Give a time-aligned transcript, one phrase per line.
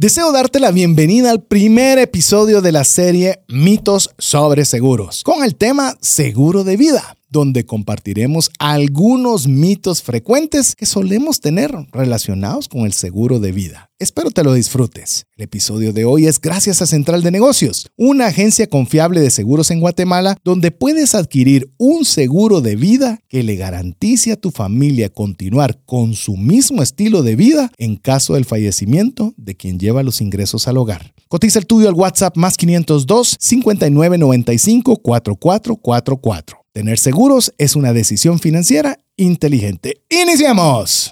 [0.00, 5.56] Deseo darte la bienvenida al primer episodio de la serie Mitos sobre Seguros, con el
[5.56, 12.92] tema Seguro de Vida donde compartiremos algunos mitos frecuentes que solemos tener relacionados con el
[12.92, 13.90] seguro de vida.
[14.00, 15.26] Espero te lo disfrutes.
[15.36, 19.72] El episodio de hoy es gracias a Central de Negocios, una agencia confiable de seguros
[19.72, 25.08] en Guatemala donde puedes adquirir un seguro de vida que le garantice a tu familia
[25.08, 30.20] continuar con su mismo estilo de vida en caso del fallecimiento de quien lleva los
[30.20, 31.12] ingresos al hogar.
[31.28, 36.67] Cotiza el tuyo al WhatsApp más 502 5995 4444.
[36.78, 40.00] Tener seguros es una decisión financiera inteligente.
[40.08, 41.10] ¡Iniciamos!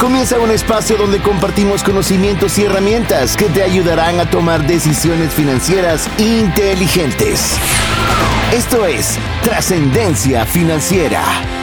[0.00, 6.08] Comienza un espacio donde compartimos conocimientos y herramientas que te ayudarán a tomar decisiones financieras
[6.16, 7.58] inteligentes.
[8.54, 11.59] Esto es Trascendencia Financiera.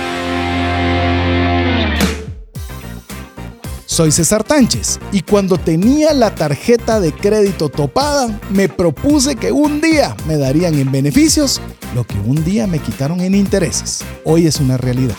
[3.98, 9.81] Soy César Tánchez y cuando tenía la tarjeta de crédito topada, me propuse que un
[9.81, 11.59] día me darían en beneficios
[11.95, 14.06] lo que un día me quitaron en intereses.
[14.23, 15.16] Hoy es una realidad.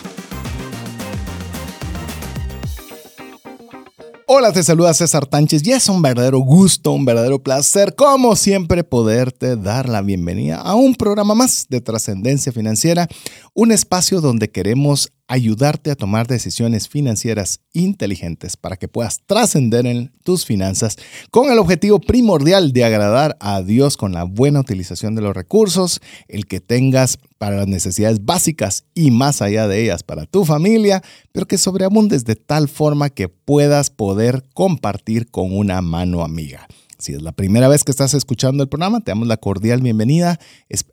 [4.31, 8.85] Hola, te saluda César Tánchez y es un verdadero gusto, un verdadero placer, como siempre,
[8.85, 13.09] poderte dar la bienvenida a un programa más de trascendencia financiera,
[13.55, 20.13] un espacio donde queremos ayudarte a tomar decisiones financieras inteligentes para que puedas trascender en
[20.25, 20.99] tus finanzas
[21.31, 26.03] con el objetivo primordial de agradar a Dios con la buena utilización de los recursos,
[26.29, 31.03] el que tengas para las necesidades básicas y más allá de ellas para tu familia,
[31.33, 36.69] pero que sobreabundes de tal forma que puedas poder compartir con una mano amiga.
[37.01, 40.41] Si es la primera vez que estás escuchando el programa, te damos la cordial bienvenida.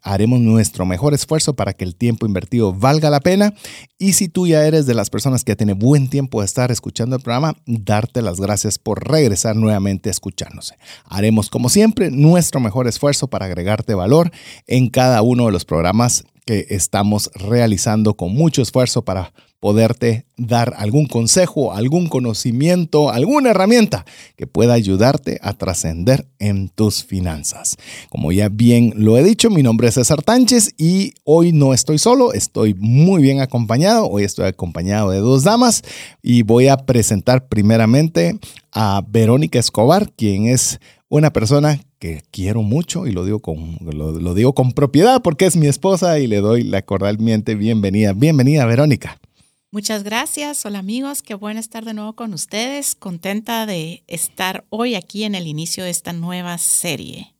[0.04, 3.56] haremos nuestro mejor esfuerzo para que el tiempo invertido valga la pena.
[3.98, 7.16] Y si tú ya eres de las personas que tiene buen tiempo de estar escuchando
[7.16, 10.76] el programa, darte las gracias por regresar nuevamente a escucharnos.
[11.06, 14.32] Haremos, como siempre, nuestro mejor esfuerzo para agregarte valor
[14.68, 20.76] en cada uno de los programas que estamos realizando con mucho esfuerzo para poderte dar
[20.78, 27.76] algún consejo, algún conocimiento, alguna herramienta que pueda ayudarte a trascender en tus finanzas.
[28.10, 31.98] Como ya bien lo he dicho, mi nombre es César Tánchez y hoy no estoy
[31.98, 34.08] solo, estoy muy bien acompañado.
[34.08, 35.82] Hoy estoy acompañado de dos damas
[36.22, 38.38] y voy a presentar primeramente
[38.72, 40.80] a Verónica Escobar, quien es
[41.10, 45.56] una persona que quiero mucho y lo digo con, lo, digo con propiedad porque es
[45.56, 48.14] mi esposa y le doy la cordialmente bienvenida.
[48.14, 49.20] Bienvenida, Verónica.
[49.72, 50.66] Muchas gracias.
[50.66, 52.96] Hola amigos, qué bueno estar de nuevo con ustedes.
[52.96, 57.35] Contenta de estar hoy aquí en el inicio de esta nueva serie.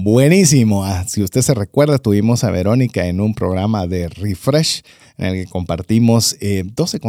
[0.00, 0.84] Buenísimo.
[0.84, 4.82] Ah, si usted se recuerda, tuvimos a Verónica en un programa de Refresh
[5.16, 7.00] en el que compartimos 12 eh,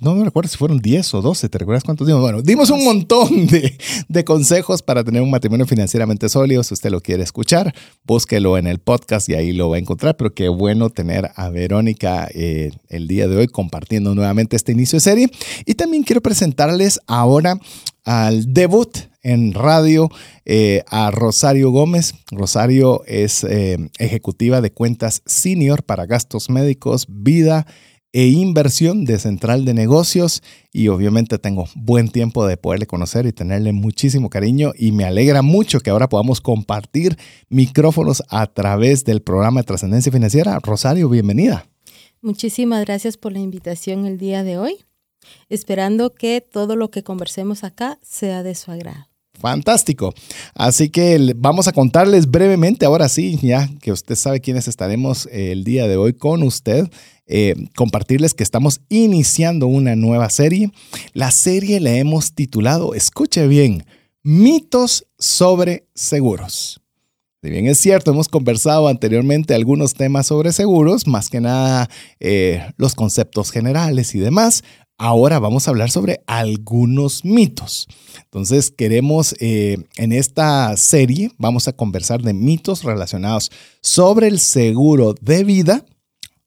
[0.00, 2.20] no me recuerdo si fueron 10 o 12, ¿te recuerdas cuántos dimos?
[2.20, 3.78] Bueno, dimos un montón de,
[4.08, 6.62] de, consejos para tener un matrimonio financieramente sólido.
[6.62, 7.74] Si usted lo quiere escuchar,
[8.04, 10.14] búsquelo en el podcast y ahí lo va a encontrar.
[10.18, 14.98] Pero qué bueno tener a Verónica eh, el día de hoy compartiendo nuevamente este inicio
[14.98, 15.30] de serie.
[15.64, 17.58] Y también quiero presentarles ahora
[18.04, 20.08] al debut en radio
[20.44, 22.14] eh, a Rosario Gómez.
[22.30, 27.66] Rosario es eh, ejecutiva de cuentas senior para gastos médicos, vida
[28.14, 30.40] e inversión de Central de Negocios
[30.72, 35.42] y obviamente tengo buen tiempo de poderle conocer y tenerle muchísimo cariño y me alegra
[35.42, 37.18] mucho que ahora podamos compartir
[37.48, 40.60] micrófonos a través del programa de Trascendencia Financiera.
[40.60, 41.66] Rosario, bienvenida.
[42.22, 44.84] Muchísimas gracias por la invitación el día de hoy,
[45.48, 49.13] esperando que todo lo que conversemos acá sea de su agrado.
[49.44, 50.14] Fantástico.
[50.54, 55.64] Así que vamos a contarles brevemente, ahora sí, ya que usted sabe quiénes estaremos el
[55.64, 56.88] día de hoy con usted.
[57.26, 60.70] Eh, compartirles que estamos iniciando una nueva serie.
[61.12, 63.84] La serie la hemos titulado, escuche bien,
[64.22, 66.80] mitos sobre seguros.
[67.42, 72.62] Si bien es cierto, hemos conversado anteriormente algunos temas sobre seguros, más que nada eh,
[72.78, 74.64] los conceptos generales y demás.
[74.96, 77.88] Ahora vamos a hablar sobre algunos mitos.
[78.24, 83.50] Entonces queremos, eh, en esta serie, vamos a conversar de mitos relacionados
[83.80, 85.84] sobre el seguro de vida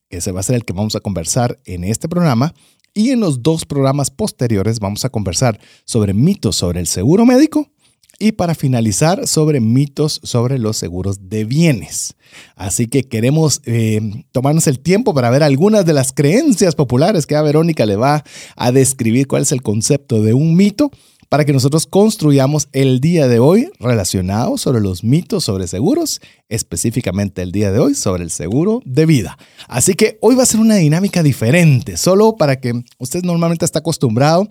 [0.09, 2.53] ese va a ser el que vamos a conversar en este programa.
[2.93, 7.69] Y en los dos programas posteriores vamos a conversar sobre mitos sobre el seguro médico
[8.19, 12.15] y para finalizar sobre mitos sobre los seguros de bienes.
[12.55, 17.35] Así que queremos eh, tomarnos el tiempo para ver algunas de las creencias populares que
[17.35, 18.23] a Verónica le va
[18.55, 20.91] a describir cuál es el concepto de un mito
[21.29, 27.41] para que nosotros construyamos el día de hoy relacionado sobre los mitos sobre seguros, específicamente
[27.41, 29.37] el día de hoy sobre el seguro de vida.
[29.67, 33.79] Así que hoy va a ser una dinámica diferente, solo para que usted normalmente está
[33.79, 34.47] acostumbrado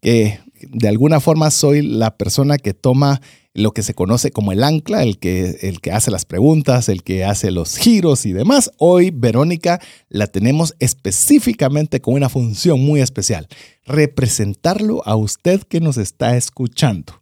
[0.00, 0.38] que
[0.68, 3.20] de alguna forma soy la persona que toma
[3.52, 7.02] lo que se conoce como el ancla, el que, el que hace las preguntas, el
[7.02, 8.70] que hace los giros y demás.
[8.78, 13.48] Hoy Verónica la tenemos específicamente con una función muy especial,
[13.84, 17.19] representarlo a usted que nos está escuchando.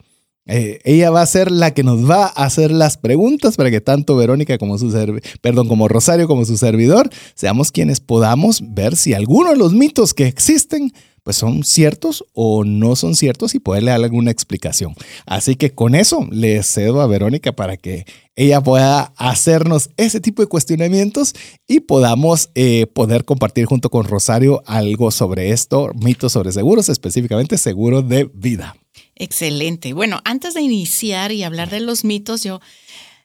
[0.48, 3.80] Eh, ella va a ser la que nos va a hacer las preguntas para que
[3.80, 4.90] tanto Verónica como su
[5.42, 10.14] perdón, como Rosario como su servidor seamos quienes podamos ver si alguno de los mitos
[10.14, 10.92] que existen
[11.22, 14.94] pues son ciertos o no son ciertos y poderle dar alguna explicación.
[15.26, 20.40] Así que con eso le cedo a Verónica para que ella pueda hacernos ese tipo
[20.40, 21.34] de cuestionamientos
[21.66, 27.58] y podamos eh, poder compartir junto con Rosario algo sobre esto, mitos sobre seguros, específicamente
[27.58, 28.74] seguro de vida.
[29.18, 29.92] Excelente.
[29.92, 32.60] Bueno, antes de iniciar y hablar de los mitos, yo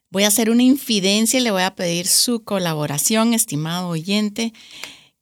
[0.09, 4.53] voy a hacer una infidencia y le voy a pedir su colaboración, estimado oyente.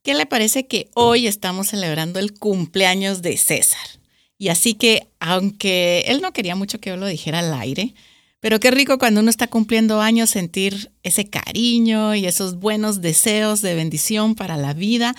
[0.01, 3.99] ¿Qué le parece que hoy estamos celebrando el cumpleaños de César?
[4.37, 7.93] Y así que, aunque él no quería mucho que yo lo dijera al aire,
[8.41, 13.61] pero qué rico cuando uno está cumpliendo años sentir ese cariño y esos buenos deseos
[13.61, 15.13] de bendición para la vida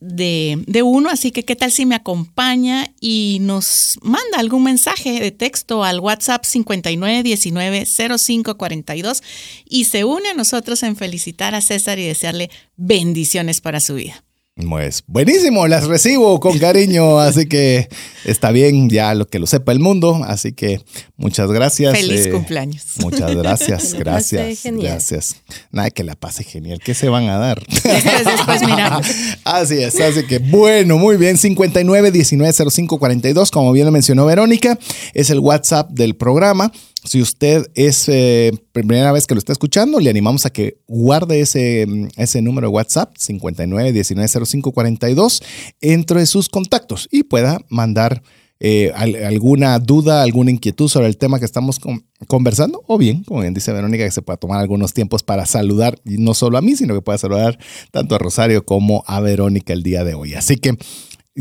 [0.00, 1.08] de, de, uno.
[1.08, 6.00] Así que, ¿qué tal si me acompaña y nos manda algún mensaje de texto al
[6.00, 9.22] WhatsApp 59190542
[9.64, 14.22] y se une a nosotros en felicitar a César y desearle bendiciones para su vida?
[14.56, 17.88] Pues buenísimo, las recibo con cariño, así que
[18.24, 20.80] está bien ya lo que lo sepa el mundo, así que
[21.16, 21.96] muchas gracias.
[21.96, 22.84] Feliz eh, cumpleaños.
[22.98, 25.36] Muchas gracias, gracias, gracias.
[25.70, 27.64] Nada, que la pase genial, ¿qué se van a dar?
[27.66, 29.06] Después, después miramos.
[29.44, 34.26] Así es, así que bueno, muy bien, 59 19 05 42, como bien lo mencionó
[34.26, 34.78] Verónica,
[35.14, 36.70] es el WhatsApp del programa.
[37.04, 41.40] Si usted es eh, primera vez que lo está escuchando, le animamos a que guarde
[41.40, 41.86] ese,
[42.16, 45.42] ese número de WhatsApp 59190542
[45.80, 48.22] entre sus contactos y pueda mandar
[48.62, 51.80] eh, alguna duda, alguna inquietud sobre el tema que estamos
[52.26, 55.98] conversando, o bien, como bien dice Verónica, que se pueda tomar algunos tiempos para saludar,
[56.04, 57.58] y no solo a mí, sino que pueda saludar
[57.90, 60.34] tanto a Rosario como a Verónica el día de hoy.
[60.34, 60.76] Así que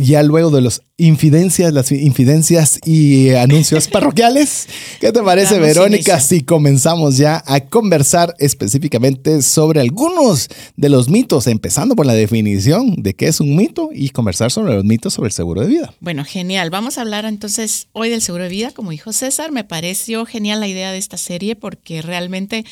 [0.01, 4.68] ya luego de las infidencias, las infidencias y anuncios parroquiales,
[5.01, 10.48] ¿qué te parece, Verónica, si comenzamos ya a conversar específicamente sobre algunos
[10.78, 14.74] de los mitos, empezando por la definición de qué es un mito y conversar sobre
[14.74, 15.94] los mitos sobre el seguro de vida?
[16.00, 16.69] Bueno, genial.
[16.69, 19.51] Vamos a hablar entonces hoy del seguro de vida, como dijo César.
[19.51, 22.63] Me pareció genial la idea de esta serie porque realmente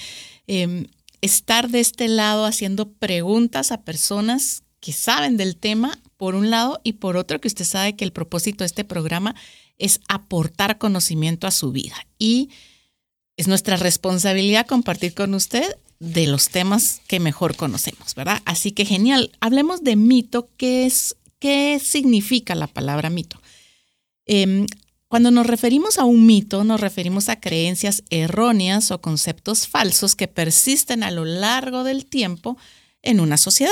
[0.47, 0.85] em,
[1.19, 6.81] estar de este lado haciendo preguntas a personas que saben del tema por un lado,
[6.83, 9.35] y por otro, que usted sabe que el propósito de este programa
[9.77, 11.95] es aportar conocimiento a su vida.
[12.17, 12.49] Y
[13.37, 18.41] es nuestra responsabilidad compartir con usted de los temas que mejor conocemos, ¿verdad?
[18.45, 19.31] Así que genial.
[19.39, 20.49] Hablemos de mito.
[20.57, 23.41] ¿Qué, es, qué significa la palabra mito?
[24.25, 24.65] Em,
[25.07, 30.27] cuando nos referimos a un mito, nos referimos a creencias erróneas o conceptos falsos que
[30.27, 32.57] persisten a lo largo del tiempo
[33.01, 33.71] en una sociedad.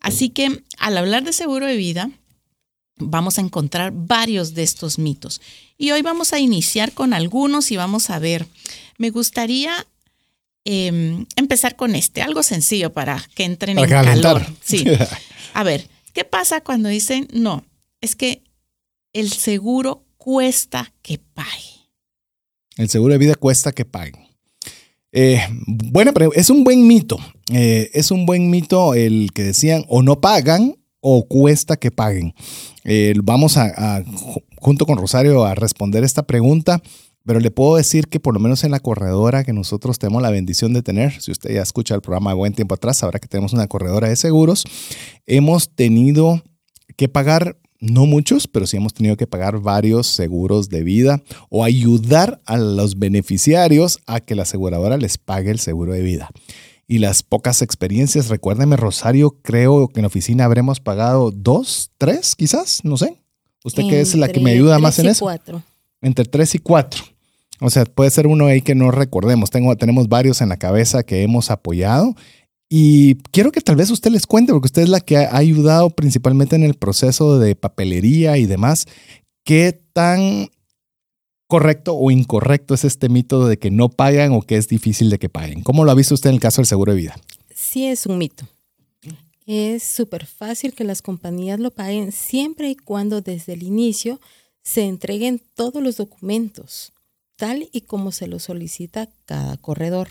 [0.00, 2.10] Así que al hablar de seguro de vida,
[2.96, 5.40] vamos a encontrar varios de estos mitos.
[5.76, 8.46] Y hoy vamos a iniciar con algunos y vamos a ver.
[8.98, 9.86] Me gustaría
[10.64, 14.46] em, empezar con este, algo sencillo para que entren en calor.
[14.64, 14.84] Sí.
[15.54, 17.64] A ver, ¿qué pasa cuando dicen no?
[18.00, 18.42] Es que
[19.12, 21.78] el seguro cuesta que pague.
[22.76, 24.27] El seguro de vida cuesta que pague.
[25.12, 27.18] Eh, bueno, es un buen mito.
[27.52, 32.34] Eh, es un buen mito el que decían o no pagan o cuesta que paguen.
[32.84, 34.04] Eh, vamos a,
[34.56, 36.80] junto con Rosario, a responder esta pregunta.
[37.24, 40.30] Pero le puedo decir que por lo menos en la corredora que nosotros tenemos la
[40.30, 43.28] bendición de tener, si usted ya escucha el programa de buen tiempo atrás, sabrá que
[43.28, 44.64] tenemos una corredora de seguros,
[45.26, 46.42] hemos tenido
[46.96, 51.64] que pagar no muchos, pero sí hemos tenido que pagar varios seguros de vida o
[51.64, 56.30] ayudar a los beneficiarios a que la aseguradora les pague el seguro de vida.
[56.86, 62.34] Y las pocas experiencias, recuérdeme, Rosario, creo que en la oficina habremos pagado dos, tres,
[62.34, 63.18] quizás, no sé.
[63.62, 65.26] Usted que es la que me ayuda más en eso.
[65.26, 65.62] Cuatro.
[66.00, 67.02] Entre tres y cuatro.
[67.60, 69.50] O sea, puede ser uno ahí que no recordemos.
[69.50, 72.14] Tengo, tenemos varios en la cabeza que hemos apoyado
[72.68, 75.90] y quiero que tal vez usted les cuente, porque usted es la que ha ayudado
[75.90, 78.86] principalmente en el proceso de papelería y demás,
[79.44, 80.50] qué tan
[81.46, 85.18] correcto o incorrecto es este mito de que no pagan o que es difícil de
[85.18, 85.62] que paguen.
[85.62, 87.16] ¿Cómo lo ha visto usted en el caso del seguro de vida?
[87.54, 88.46] Sí, es un mito.
[89.46, 94.20] Es súper fácil que las compañías lo paguen siempre y cuando desde el inicio
[94.62, 96.92] se entreguen todos los documentos,
[97.36, 100.08] tal y como se lo solicita cada corredor.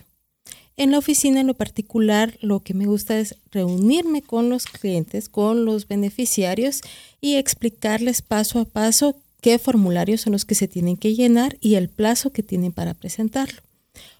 [0.79, 5.27] En la oficina en lo particular, lo que me gusta es reunirme con los clientes,
[5.27, 6.81] con los beneficiarios
[7.19, 11.75] y explicarles paso a paso qué formularios son los que se tienen que llenar y
[11.75, 13.60] el plazo que tienen para presentarlo.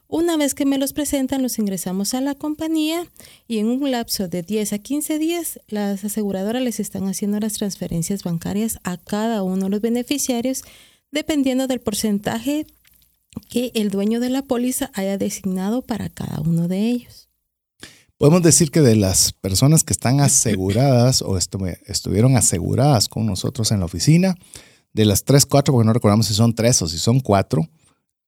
[0.08, 3.06] Una vez que me los presentan, los ingresamos a la compañía
[3.48, 7.54] y en un lapso de 10 a 15 días, las aseguradoras les están haciendo las
[7.54, 10.64] transferencias bancarias a cada uno de los beneficiarios,
[11.12, 12.66] dependiendo del porcentaje
[13.40, 17.30] que el dueño de la póliza haya designado para cada uno de ellos.
[18.18, 23.80] Podemos decir que de las personas que están aseguradas o estuvieron aseguradas con nosotros en
[23.80, 24.36] la oficina,
[24.94, 27.70] de las 3, 4, porque no recordamos si son 3 o si son 4,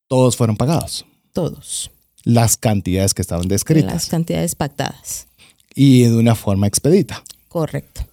[0.08, 1.06] todos fueron pagados
[1.40, 1.92] todos.
[2.24, 3.94] Las cantidades que estaban descritas.
[3.94, 5.28] Las cantidades pactadas.
[5.74, 7.24] Y de una forma expedita.
[7.48, 8.06] Correcto.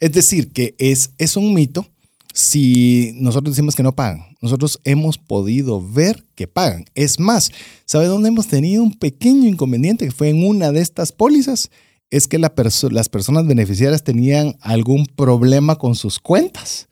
[0.00, 1.84] Es decir, que es, es un mito
[2.32, 4.27] si nosotros decimos que no pagan.
[4.40, 6.84] Nosotros hemos podido ver que pagan.
[6.94, 7.50] Es más,
[7.84, 10.06] ¿sabe dónde hemos tenido un pequeño inconveniente?
[10.06, 11.70] Que fue en una de estas pólizas.
[12.10, 12.52] Es que la
[12.90, 16.88] las personas beneficiarias tenían algún problema con sus cuentas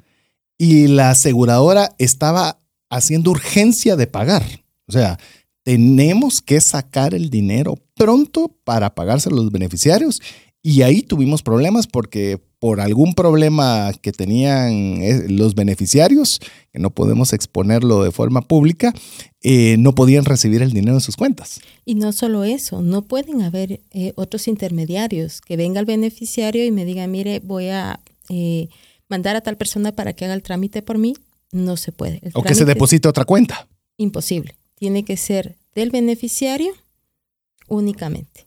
[0.59, 2.61] y la aseguradora estaba
[2.91, 4.43] haciendo urgencia de pagar.
[4.87, 5.19] O sea,
[5.63, 10.21] tenemos que sacar el dinero pronto para pagarse a los beneficiarios.
[10.63, 16.41] Y ahí tuvimos problemas porque por algún problema que tenían eh, los beneficiarios,
[16.73, 18.95] que no podemos exponerlo de forma pública,
[19.43, 21.61] eh, no podían recibir el dinero en sus cuentas.
[21.85, 26.71] Y no solo eso, no pueden haber eh, otros intermediarios que venga el beneficiario y
[26.71, 28.01] me diga, mire, voy a
[29.09, 31.15] mandar a tal persona para que haga el trámite por mí.
[31.53, 32.21] No se puede.
[32.35, 33.69] o que se deposite otra cuenta.
[33.97, 36.73] Imposible tiene que ser del beneficiario
[37.69, 38.46] únicamente.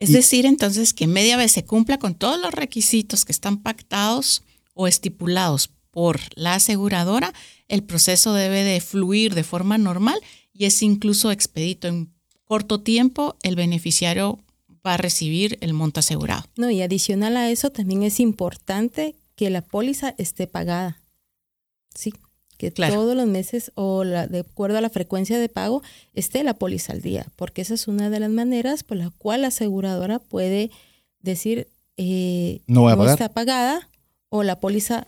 [0.00, 4.42] Es decir, entonces, que media vez se cumpla con todos los requisitos que están pactados
[4.72, 7.34] o estipulados por la aseguradora,
[7.68, 10.18] el proceso debe de fluir de forma normal
[10.54, 11.86] y es incluso expedito.
[11.86, 12.12] En
[12.44, 14.38] corto tiempo, el beneficiario
[14.86, 16.44] va a recibir el monto asegurado.
[16.56, 21.02] No, y adicional a eso, también es importante que la póliza esté pagada.
[21.94, 22.14] Sí,
[22.60, 26.92] que todos los meses o de acuerdo a la frecuencia de pago esté la póliza
[26.92, 30.70] al día, porque esa es una de las maneras por la cual la aseguradora puede
[31.22, 33.88] decir eh, no, está pagada
[34.28, 35.06] o la póliza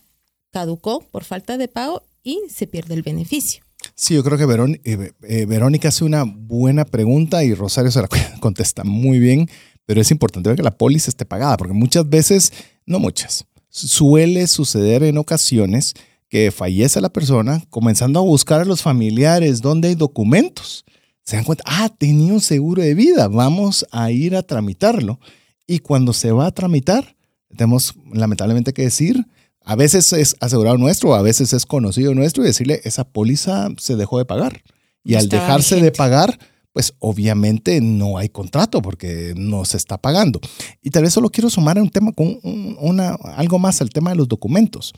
[0.51, 3.63] caducó por falta de pago y se pierde el beneficio.
[3.95, 8.09] Sí, yo creo que eh, eh, Verónica hace una buena pregunta y Rosario se la
[8.41, 9.47] contesta muy bien,
[9.85, 12.51] pero es importante ver que la póliza esté pagada, porque muchas veces,
[12.87, 15.93] no muchas, suele suceder en ocasiones
[16.33, 20.87] que fallece la persona, comenzando a buscar a los familiares dónde hay documentos.
[21.23, 25.21] Se dan cuenta, ah, tenía un seguro de vida, vamos a ir a tramitarlo.
[25.67, 27.17] Y cuando se va a tramitar,
[27.55, 29.27] tenemos lamentablemente que decir,
[29.63, 33.97] a veces es asegurado nuestro, a veces es conocido nuestro y decirle, esa póliza se
[33.97, 34.63] dejó de pagar.
[35.05, 36.39] Y al dejarse de pagar,
[36.73, 40.41] pues obviamente no hay contrato porque no se está pagando.
[40.83, 44.17] Y tal vez solo quiero sumar un tema con una, algo más al tema de
[44.17, 44.93] los documentos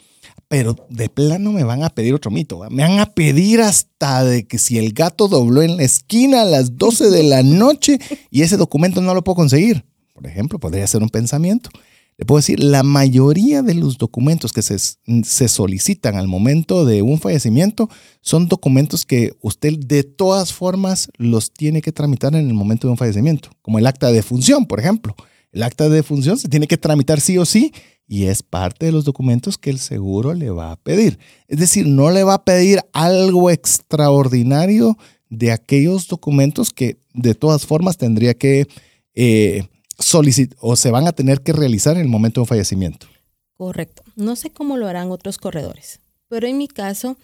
[0.48, 2.60] pero de plano me van a pedir otro mito.
[2.70, 6.44] Me van a pedir hasta de que si el gato dobló en la esquina a
[6.44, 7.98] las 12 de la noche
[8.30, 9.84] y ese documento no lo puedo conseguir.
[10.12, 11.70] Por ejemplo, podría ser un pensamiento.
[12.16, 17.02] Le puedo decir, la mayoría de los documentos que se, se solicitan al momento de
[17.02, 17.88] un fallecimiento
[18.20, 22.92] son documentos que usted de todas formas los tiene que tramitar en el momento de
[22.92, 25.16] un fallecimiento, como el acta de función, por ejemplo.
[25.50, 27.72] El acta de función se tiene que tramitar sí o sí
[28.06, 31.18] y es parte de los documentos que el seguro le va a pedir.
[31.48, 34.96] Es decir, no le va a pedir algo extraordinario
[35.30, 38.66] de aquellos documentos que de todas formas tendría que
[39.14, 39.68] eh,
[39.98, 43.06] solicitar o se van a tener que realizar en el momento de un fallecimiento.
[43.56, 44.02] Correcto.
[44.16, 47.16] No sé cómo lo harán otros corredores, pero en mi caso,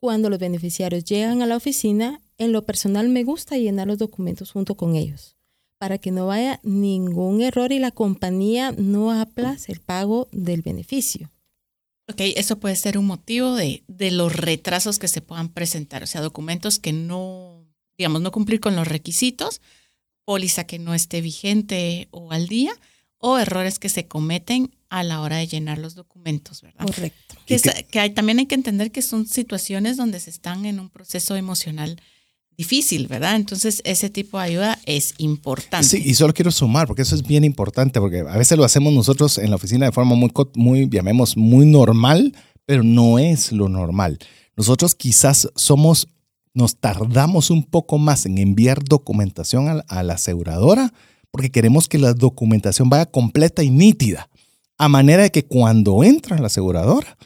[0.00, 4.52] cuando los beneficiarios llegan a la oficina, en lo personal me gusta llenar los documentos
[4.52, 5.36] junto con ellos
[5.78, 11.30] para que no vaya ningún error y la compañía no aplace el pago del beneficio.
[12.08, 16.06] Ok, eso puede ser un motivo de, de, los retrasos que se puedan presentar, o
[16.06, 17.66] sea, documentos que no,
[17.98, 19.60] digamos, no cumplir con los requisitos,
[20.26, 22.72] póliza que no esté vigente o al día,
[23.16, 26.84] o errores que se cometen a la hora de llenar los documentos, ¿verdad?
[26.84, 27.34] Correcto.
[27.46, 30.90] Que, que hay, también hay que entender que son situaciones donde se están en un
[30.90, 31.98] proceso emocional
[32.56, 33.36] difícil, ¿verdad?
[33.36, 35.86] Entonces, ese tipo de ayuda es importante.
[35.86, 38.92] Sí, y solo quiero sumar, porque eso es bien importante, porque a veces lo hacemos
[38.92, 43.68] nosotros en la oficina de forma muy, muy llamemos, muy normal, pero no es lo
[43.68, 44.18] normal.
[44.56, 46.08] Nosotros quizás somos,
[46.56, 50.92] nos tardamos un poco más en enviar documentación a, a la aseguradora,
[51.30, 54.30] porque queremos que la documentación vaya completa y nítida,
[54.78, 57.18] a manera de que cuando entra la aseguradora,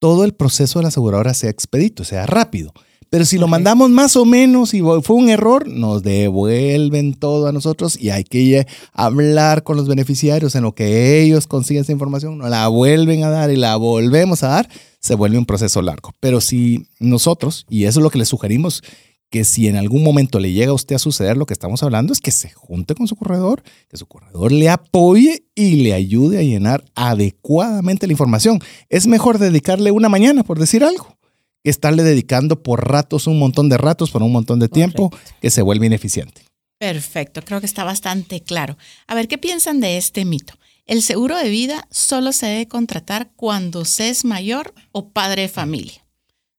[0.00, 2.74] todo el proceso de la aseguradora sea expedito, sea rápido
[3.12, 7.52] Pero si lo mandamos más o menos y fue un error, nos devuelven todo a
[7.52, 12.38] nosotros y hay que hablar con los beneficiarios en lo que ellos consiguen esa información,
[12.38, 16.14] nos la vuelven a dar y la volvemos a dar, se vuelve un proceso largo.
[16.20, 18.82] Pero si nosotros, y eso es lo que les sugerimos,
[19.28, 22.14] que si en algún momento le llega a usted a suceder lo que estamos hablando,
[22.14, 26.38] es que se junte con su corredor, que su corredor le apoye y le ayude
[26.38, 28.60] a llenar adecuadamente la información.
[28.88, 31.18] Es mejor dedicarle una mañana, por decir algo,
[31.62, 35.50] que estarle dedicando por ratos, un montón de ratos, por un montón de tiempo, que
[35.50, 36.42] se vuelve ineficiente.
[36.78, 38.76] Perfecto, creo que está bastante claro.
[39.06, 40.54] A ver, ¿qué piensan de este mito?
[40.84, 45.48] El seguro de vida solo se debe contratar cuando se es mayor o padre de
[45.48, 46.04] familia.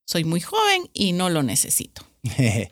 [0.06, 2.06] Soy muy joven y no lo necesito.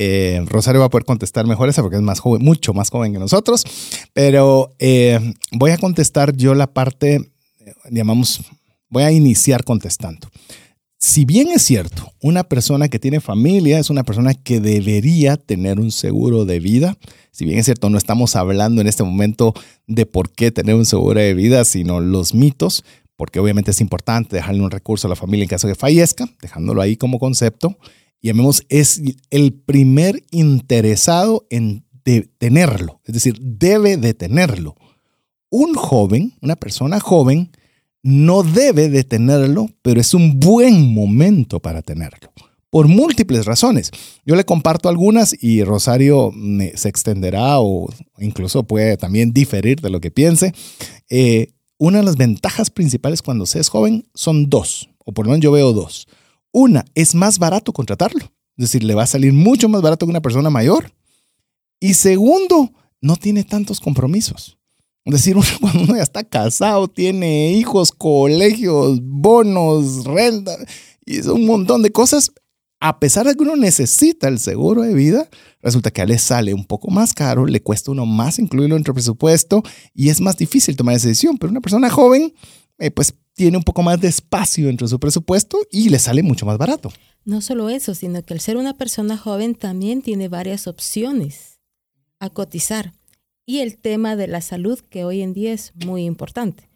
[0.00, 3.12] Eh, Rosario va a poder contestar mejor esa porque es más joven, mucho más joven
[3.12, 3.64] que nosotros.
[4.12, 7.32] Pero eh, voy a contestar yo la parte,
[7.90, 8.42] llamamos,
[8.88, 10.30] voy a iniciar contestando.
[10.98, 15.78] Si bien es cierto, una persona que tiene familia es una persona que debería tener
[15.78, 16.98] un seguro de vida.
[17.30, 19.54] Si bien es cierto, no estamos hablando en este momento
[19.86, 22.84] de por qué tener un seguro de vida, sino los mitos,
[23.16, 26.28] porque obviamente es importante dejarle un recurso a la familia en caso de que fallezca,
[26.42, 27.76] dejándolo ahí como concepto
[28.22, 29.00] llamemos, es
[29.30, 31.84] el primer interesado en
[32.38, 34.76] tenerlo, es decir, debe de tenerlo.
[35.50, 37.50] Un joven, una persona joven,
[38.08, 42.32] no debe de tenerlo, pero es un buen momento para tenerlo,
[42.70, 43.90] por múltiples razones.
[44.24, 46.32] Yo le comparto algunas y Rosario
[46.74, 50.54] se extenderá o incluso puede también diferir de lo que piense.
[51.10, 55.32] Eh, una de las ventajas principales cuando se es joven son dos, o por lo
[55.32, 56.08] menos yo veo dos.
[56.50, 58.24] Una, es más barato contratarlo.
[58.56, 60.92] Es decir, le va a salir mucho más barato que una persona mayor.
[61.78, 62.72] Y segundo,
[63.02, 64.57] no tiene tantos compromisos.
[65.08, 70.56] Decir, cuando uno ya está casado, tiene hijos, colegios, bonos, renta,
[71.04, 72.32] y es un montón de cosas.
[72.80, 75.28] A pesar de que uno necesita el seguro de vida,
[75.60, 78.94] resulta que a le sale un poco más caro, le cuesta uno más incluirlo entre
[78.94, 81.38] presupuesto y es más difícil tomar esa decisión.
[81.38, 82.32] Pero una persona joven,
[82.78, 86.22] eh, pues tiene un poco más de espacio dentro de su presupuesto y le sale
[86.22, 86.92] mucho más barato.
[87.24, 91.58] No solo eso, sino que al ser una persona joven también tiene varias opciones
[92.20, 92.92] a cotizar.
[93.48, 96.68] Y el tema de la salud, que hoy en día es muy importante,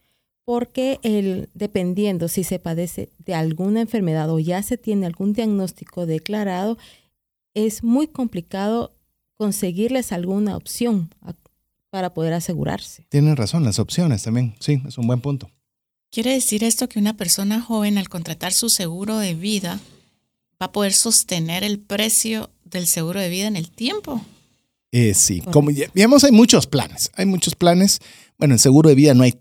[0.46, 6.06] porque el, dependiendo si se padece de alguna enfermedad o ya se tiene algún diagnóstico
[6.06, 6.78] declarado,
[7.52, 8.94] es muy complicado
[9.36, 11.10] conseguirles alguna opción
[11.90, 13.04] para poder asegurarse.
[13.10, 15.50] Tienen razón, las opciones también, sí, es un buen punto.
[16.10, 19.78] ¿Quiere decir esto que una persona joven al contratar su seguro de vida
[20.52, 24.24] va a poder sostener el precio del seguro de vida en el tiempo?
[24.92, 27.10] Eh, sí, como ya vemos, hay muchos planes.
[27.16, 28.00] Hay muchos planes.
[28.38, 29.34] Bueno, en seguro de vida no hay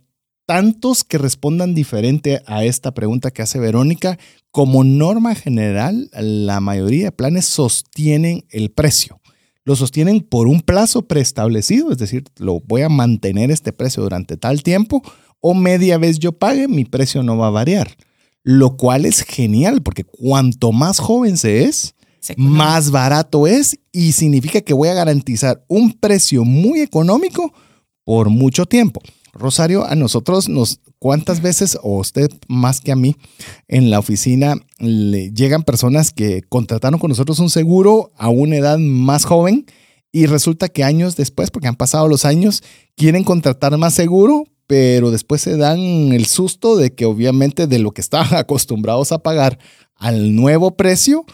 [0.46, 4.18] tantos que respondan diferente a esta pregunta que hace Verónica.
[4.50, 9.20] Como norma general, la mayoría de planes sostienen el precio.
[9.64, 14.36] Lo sostienen por un plazo preestablecido, es decir, lo voy a mantener este precio durante
[14.36, 15.04] tal tiempo
[15.40, 17.96] o media vez yo pague, mi precio no va a variar.
[18.44, 21.94] Lo cual es genial porque cuanto más joven se es,
[22.38, 27.54] más barato es y significa que voy a garantizar un precio muy económico
[28.04, 29.02] por mucho tiempo.
[29.34, 33.16] Rosario, a nosotros nos, ¿cuántas veces, o usted más que a mí,
[33.68, 38.78] en la oficina le llegan personas que contrataron con nosotros un seguro a una edad
[38.78, 39.66] más joven
[40.12, 42.62] y resulta que años después, porque han pasado los años,
[42.96, 47.92] quieren contratar más seguro, pero después se dan el susto de que obviamente de lo
[47.92, 49.60] que estaban acostumbrados a pagar
[49.96, 51.26] al nuevo precio,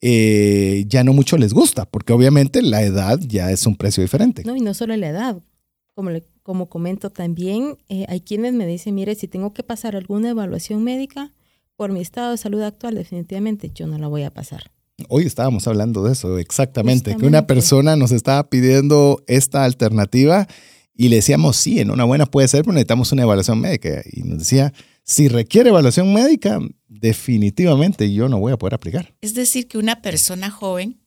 [0.00, 4.42] eh, ya no mucho les gusta, porque obviamente la edad ya es un precio diferente.
[4.44, 5.42] No, y no solo la edad,
[5.94, 6.10] como,
[6.42, 10.84] como comento también, eh, hay quienes me dicen, mire, si tengo que pasar alguna evaluación
[10.84, 11.32] médica
[11.76, 14.70] por mi estado de salud actual, definitivamente yo no la voy a pasar.
[15.08, 20.46] Hoy estábamos hablando de eso, exactamente, que una persona nos estaba pidiendo esta alternativa
[20.94, 24.02] y le decíamos, sí, en una buena puede ser, pero necesitamos una evaluación médica.
[24.10, 26.58] Y nos decía, si requiere evaluación médica,
[27.00, 29.14] definitivamente yo no voy a poder aplicar.
[29.20, 30.98] Es decir, que una persona joven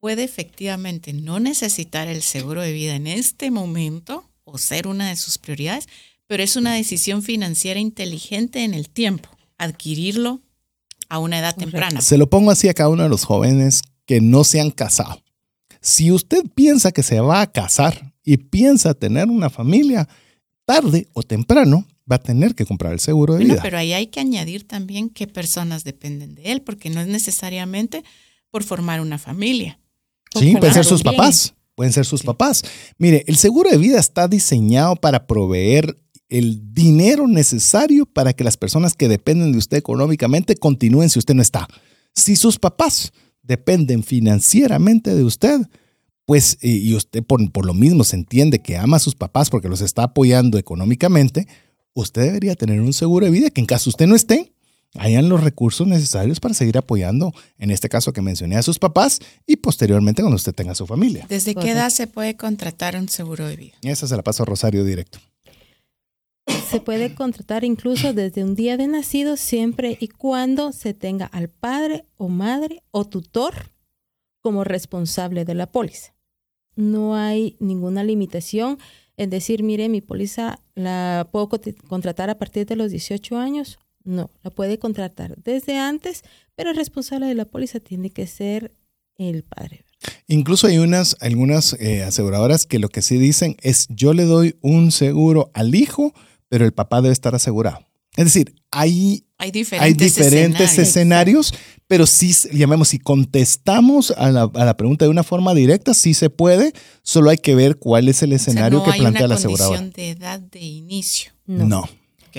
[0.00, 5.16] puede efectivamente no necesitar el seguro de vida en este momento o ser una de
[5.16, 5.86] sus prioridades,
[6.26, 10.40] pero es una decisión financiera inteligente en el tiempo, adquirirlo
[11.08, 12.00] a una edad temprana.
[12.00, 15.22] Se lo pongo así a cada uno de los jóvenes que no se han casado.
[15.80, 20.08] Si usted piensa que se va a casar y piensa tener una familia,
[20.64, 23.60] tarde o temprano va a tener que comprar el seguro de vida.
[23.62, 28.02] Pero ahí hay que añadir también qué personas dependen de él, porque no es necesariamente
[28.50, 29.78] por formar una familia.
[30.38, 32.62] Sí, pueden ser sus papás, pueden ser sus papás.
[32.98, 35.96] Mire, el seguro de vida está diseñado para proveer
[36.28, 41.34] el dinero necesario para que las personas que dependen de usted económicamente continúen si usted
[41.34, 41.66] no está.
[42.14, 45.60] Si sus papás dependen financieramente de usted,
[46.24, 49.68] pues, y usted por, por, lo mismo se entiende que ama a sus papás porque
[49.68, 51.48] los está apoyando económicamente,
[51.94, 54.52] usted debería tener un seguro de vida que en caso usted no esté,
[54.98, 59.20] hayan los recursos necesarios para seguir apoyando, en este caso que mencioné a sus papás
[59.46, 61.26] y posteriormente cuando usted tenga su familia.
[61.28, 63.74] ¿Desde qué edad se puede contratar un seguro de vida?
[63.82, 65.18] Esa se la paso a Rosario directo.
[66.68, 71.48] Se puede contratar incluso desde un día de nacido siempre y cuando se tenga al
[71.48, 73.72] padre o madre o tutor
[74.40, 76.14] como responsable de la póliza.
[76.76, 78.78] No hay ninguna limitación
[79.20, 81.48] en decir, mire, mi póliza la puedo
[81.88, 86.22] contratar a partir de los 18 años no, la puede contratar desde antes,
[86.54, 88.72] pero el responsable de la póliza tiene que ser
[89.16, 89.84] el padre.
[90.26, 94.56] Incluso hay unas, algunas eh, aseguradoras que lo que sí dicen es yo le doy
[94.62, 96.14] un seguro al hijo,
[96.48, 97.89] pero el papá debe estar asegurado.
[98.20, 100.78] Es decir, hay, hay diferentes, escenarios.
[100.78, 101.54] escenarios.
[101.86, 106.12] pero sí, llamemos, si contestamos a la, a la, pregunta de una forma directa, sí
[106.12, 109.80] se puede, solo hay que ver cuál es el escenario que plantea la aseguradora.
[109.80, 111.32] No hay de edad de inicio.
[111.46, 111.88] no.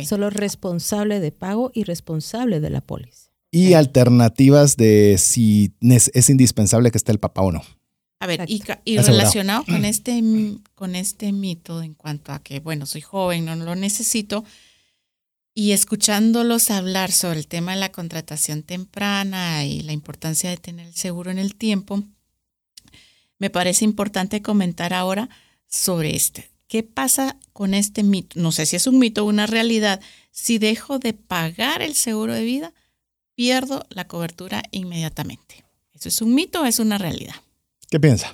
[0.06, 3.32] Solo responsable de pago y responsable de la póliza.
[3.50, 7.63] Y alternativas de si es indispensable que esté el papá o no.
[8.20, 8.62] A ver, y,
[8.98, 10.22] relacionado con este,
[10.76, 14.46] con este mito en cuanto a que, bueno, soy joven, no lo necesito,
[15.54, 20.88] y escuchándolos hablar sobre el tema de la contratación temprana y la importancia de tener
[20.88, 22.04] el seguro en el tiempo,
[23.38, 25.30] me parece importante comentar ahora
[25.68, 26.52] sobre este.
[26.68, 28.40] ¿Qué pasa con este mito?
[28.40, 30.00] No sé si es un mito o una realidad.
[30.32, 32.74] Si dejo de pagar el seguro de vida,
[33.36, 35.66] pierdo la cobertura inmediatamente.
[35.94, 37.36] ¿Eso es un mito o es una realidad?
[37.90, 38.32] ¿Qué piensa?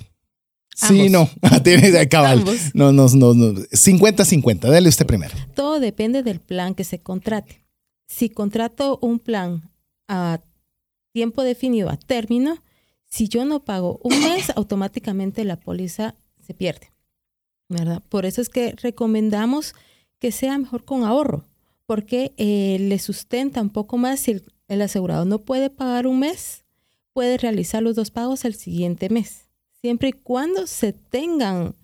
[0.78, 1.28] Sí, no.
[1.64, 2.44] Tiene de cabal.
[2.72, 3.52] No, no, no, no.
[3.54, 4.60] 50-50.
[4.70, 5.34] Dale usted primero.
[5.54, 7.64] Todo depende del plan que se contrate.
[8.06, 9.70] Si contrato un plan
[10.06, 10.40] a
[11.12, 12.62] tiempo definido, a término,
[13.06, 16.92] si yo no pago un mes, automáticamente la póliza se pierde.
[18.08, 19.74] Por eso es que recomendamos
[20.18, 21.44] que sea mejor con ahorro,
[21.86, 26.64] porque eh, le sustenta un poco más si el, asegurado no puede pagar un mes,
[27.12, 29.47] puede realizar los dos pagos el siguiente mes,
[29.82, 31.74] siempre y cuando se tengan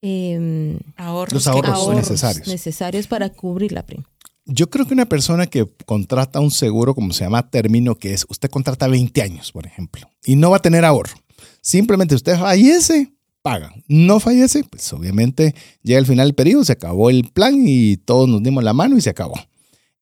[0.00, 2.48] em, ahorros, los ahorros, necesarios.
[2.48, 4.04] necesarios para cubrir la prima.
[4.44, 8.26] Yo creo que una persona que contrata un seguro, como se llama término, que es
[8.28, 11.14] usted contrata 20 años, por ejemplo, y no va a tener ahorro.
[11.60, 13.84] Simplemente usted fallece, pagan.
[13.86, 18.28] No fallece, pues obviamente llega el final del periodo, se acabó el plan y todos
[18.28, 19.34] nos dimos la mano y se acabó.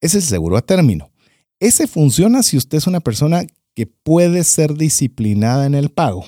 [0.01, 1.11] Ese es el seguro a término.
[1.59, 6.27] Ese funciona si usted es una persona que puede ser disciplinada en el pago.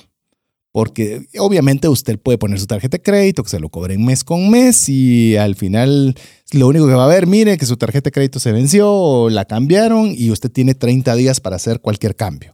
[0.73, 4.49] Porque obviamente usted puede poner su tarjeta de crédito, que se lo cobren mes con
[4.49, 6.15] mes y al final
[6.51, 9.45] lo único que va a ver, mire que su tarjeta de crédito se venció la
[9.45, 12.53] cambiaron y usted tiene 30 días para hacer cualquier cambio.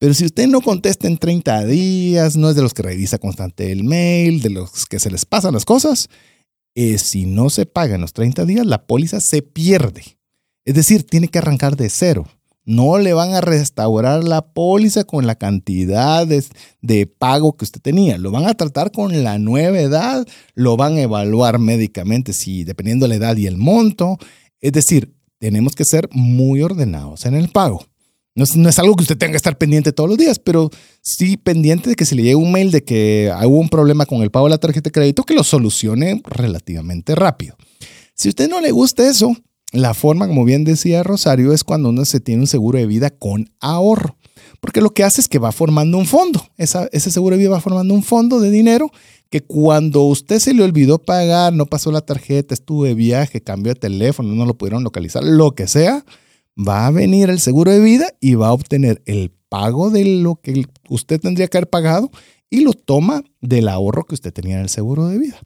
[0.00, 3.70] Pero si usted no contesta en 30 días, no es de los que revisa constante
[3.70, 6.08] el mail, de los que se les pasan las cosas,
[6.74, 10.18] eh, si no se paga en los 30 días, la póliza se pierde.
[10.64, 12.26] Es decir, tiene que arrancar de cero.
[12.70, 18.16] No le van a restaurar la póliza con la cantidad de, pago que usted tenía.
[18.16, 23.06] Lo van a tratar con la nueva edad, lo van a evaluar médicamente, si dependiendo
[23.06, 24.18] de la edad y el monto.
[24.60, 27.84] Es decir, tenemos que ser muy ordenados en el pago.
[28.36, 30.70] No es, algo que usted tenga que estar pendiente todos los días, pero
[31.02, 34.22] sí pendiente de que se le llegue un mail de que hubo un problema con
[34.22, 37.56] el pago de la tarjeta de crédito, que lo solucione relativamente rápido.
[38.14, 39.36] Si a usted no le gusta eso,
[39.72, 43.10] la forma, como bien decía Rosario, es cuando uno se tiene un seguro de vida
[43.10, 44.16] con ahorro.
[44.60, 46.44] Porque lo que hace es que va formando un fondo.
[46.56, 48.90] ese seguro de vida va formando un fondo de dinero
[49.30, 53.72] que cuando usted se le olvidó pagar, no pasó la tarjeta, estuvo de viaje, cambió
[53.72, 56.04] de teléfono, no lo pudieron localizar, lo que sea,
[56.58, 60.36] va a venir el seguro de vida y va a obtener el pago de lo
[60.36, 62.10] que usted tendría que haber pagado
[62.50, 65.38] y lo toma del ahorro que usted tenía en el seguro de vida.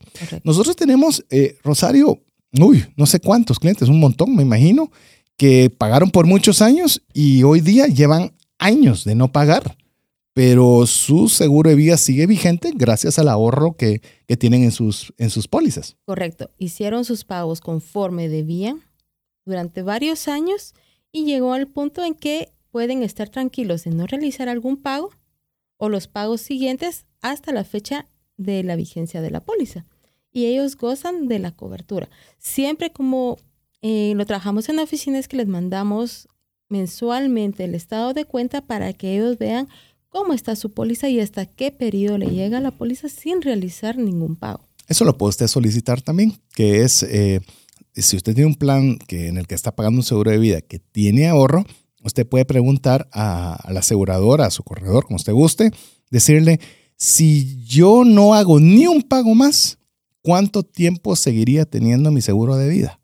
[0.44, 2.22] Nosotros tenemos, eh, Rosario,
[2.62, 4.90] uy, no sé cuántos clientes, un montón, me imagino,
[5.36, 9.76] que pagaron por muchos años y hoy día llevan años de no pagar,
[10.32, 15.12] pero su seguro de vida sigue vigente gracias al ahorro que, que tienen en sus,
[15.18, 15.96] en sus pólizas.
[16.04, 18.82] Correcto, hicieron sus pagos conforme debían
[19.44, 20.74] durante varios años
[21.12, 25.10] y llegó al punto en que pueden estar tranquilos de no realizar algún pago
[25.76, 29.86] o los pagos siguientes hasta la fecha de la vigencia de la póliza.
[30.34, 32.10] Y ellos gozan de la cobertura.
[32.38, 33.38] Siempre como
[33.80, 36.28] eh, lo trabajamos en oficinas que les mandamos
[36.68, 39.68] mensualmente el estado de cuenta para que ellos vean
[40.08, 44.36] cómo está su póliza y hasta qué periodo le llega la póliza sin realizar ningún
[44.36, 44.60] pago.
[44.88, 47.02] Eso lo puede usted solicitar también, que es...
[47.04, 47.40] Eh,
[47.96, 50.60] si usted tiene un plan que, en el que está pagando un seguro de vida
[50.60, 51.64] que tiene ahorro,
[52.02, 55.70] usted puede preguntar a, a la aseguradora, a su corredor, como usted guste,
[56.10, 56.58] decirle,
[56.96, 59.78] si yo no hago ni un pago más,
[60.24, 62.98] ¿cuánto tiempo seguiría teniendo mi seguro de vida?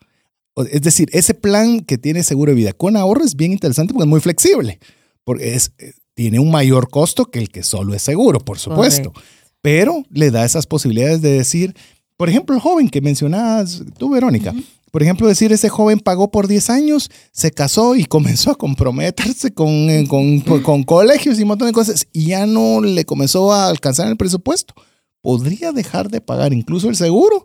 [0.73, 4.05] Es decir, ese plan que tiene seguro de vida con ahorro es bien interesante porque
[4.05, 4.81] es muy flexible,
[5.23, 9.13] porque es, eh, tiene un mayor costo que el que solo es seguro, por supuesto,
[9.63, 11.77] pero le da esas posibilidades de decir,
[12.17, 14.55] por ejemplo, el joven que mencionabas tú, Verónica,
[14.91, 19.53] por ejemplo, decir, ese joven pagó por 10 años, se casó y comenzó a comprometerse
[19.53, 23.53] con, eh, con, con, colegios y un montón de cosas y ya no le comenzó
[23.53, 24.75] a alcanzar el presupuesto.
[25.23, 27.45] Podría dejar de pagar incluso el seguro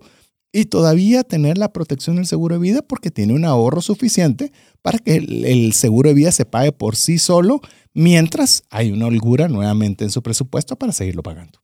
[0.55, 4.99] y todavía tener la protección del seguro de vida porque tiene un ahorro suficiente para
[4.99, 7.59] que el, seguro de vida se pague por sí solo
[7.93, 11.59] mientras hay una holgura nuevamente en su presupuesto para seguirlo pagando.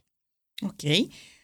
[0.62, 0.84] Ok.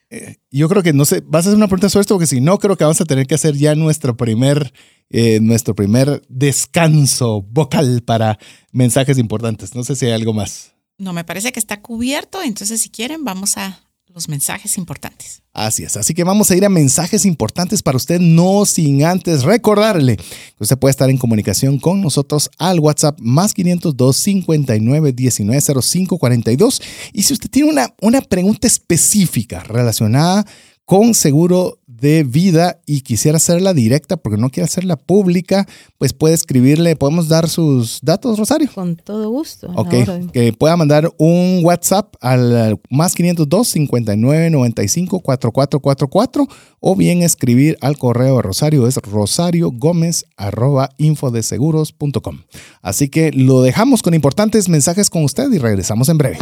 [0.10, 2.42] Eh, yo creo que no sé, vas a hacer una pregunta sobre esto porque si
[2.42, 4.74] no, creo que vamos a tener que hacer ya nuestro primer,
[5.10, 8.38] eh, nuestro primer descanso vocal para
[8.74, 9.74] mensajes importantes.
[9.74, 10.74] No sé si hay algo más.
[10.98, 13.87] No, me parece que está cubierto, entonces si quieren vamos a
[14.18, 15.44] los mensajes importantes.
[15.54, 19.44] Así es, así que vamos a ir a mensajes importantes para usted, no sin antes
[19.44, 20.24] recordarle que
[20.60, 26.82] usted puede estar en comunicación con nosotros al WhatsApp más 502 59 19 05 42
[27.14, 30.48] y si usted tiene una, una pregunta específica relacionada
[30.84, 36.36] con seguro de vida y quisiera hacerla directa porque no quiere hacerla pública, pues puede
[36.36, 38.70] escribirle, podemos dar sus datos, Rosario.
[38.74, 39.68] Con todo gusto.
[39.76, 39.94] Ok,
[40.32, 46.48] que pueda mandar un WhatsApp al más 502 59 95 4444
[46.80, 52.42] o bien escribir al correo de Rosario, es rosario gómez arroba infodeseguros.com.
[52.82, 56.38] Así que lo dejamos con importantes mensajes con usted y regresamos en breve.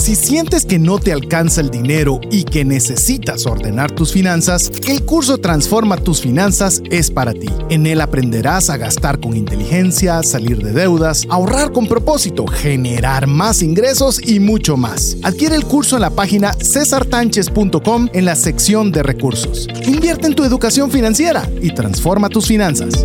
[0.00, 5.04] Si sientes que no te alcanza el dinero y que necesitas ordenar tus finanzas, el
[5.04, 7.48] curso Transforma tus finanzas es para ti.
[7.68, 13.60] En él aprenderás a gastar con inteligencia, salir de deudas, ahorrar con propósito, generar más
[13.62, 15.16] ingresos y mucho más.
[15.24, 19.68] Adquiere el curso en la página cesartanches.com en la sección de recursos.
[19.86, 23.04] Invierte en tu educación financiera y transforma tus finanzas.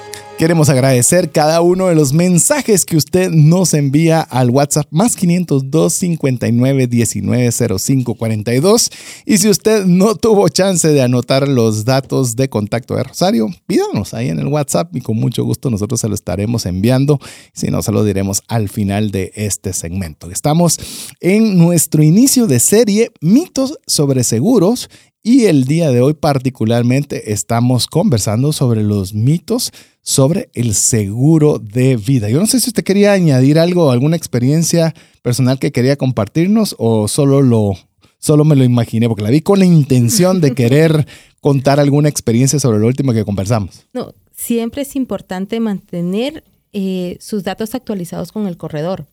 [0.41, 5.93] Queremos agradecer cada uno de los mensajes que usted nos envía al WhatsApp más 502
[5.93, 8.89] 59 19 05 42.
[9.27, 14.15] Y si usted no tuvo chance de anotar los datos de contacto de Rosario, pídanos
[14.15, 17.19] ahí en el WhatsApp y con mucho gusto nosotros se lo estaremos enviando.
[17.53, 20.31] Si no, se lo diremos al final de este segmento.
[20.31, 20.79] Estamos
[21.19, 24.89] en nuestro inicio de serie Mitos sobre Seguros
[25.23, 31.95] y el día de hoy particularmente estamos conversando sobre los mitos sobre el seguro de
[31.95, 32.29] vida.
[32.29, 37.07] Yo no sé si usted quería añadir algo, alguna experiencia personal que quería compartirnos o
[37.07, 37.73] solo lo
[38.17, 41.07] solo me lo imaginé porque la vi con la intención de querer
[41.41, 43.85] contar alguna experiencia sobre lo último que conversamos.
[43.93, 49.05] No, siempre es importante mantener eh, sus datos actualizados con el corredor.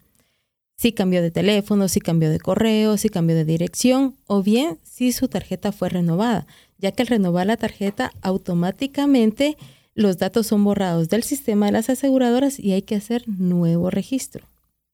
[0.81, 5.11] Si cambió de teléfono, si cambió de correo, si cambió de dirección o bien si
[5.11, 6.47] su tarjeta fue renovada,
[6.79, 9.57] ya que al renovar la tarjeta automáticamente
[9.95, 14.47] los datos son borrados del sistema de las aseguradoras y hay que hacer nuevo registro.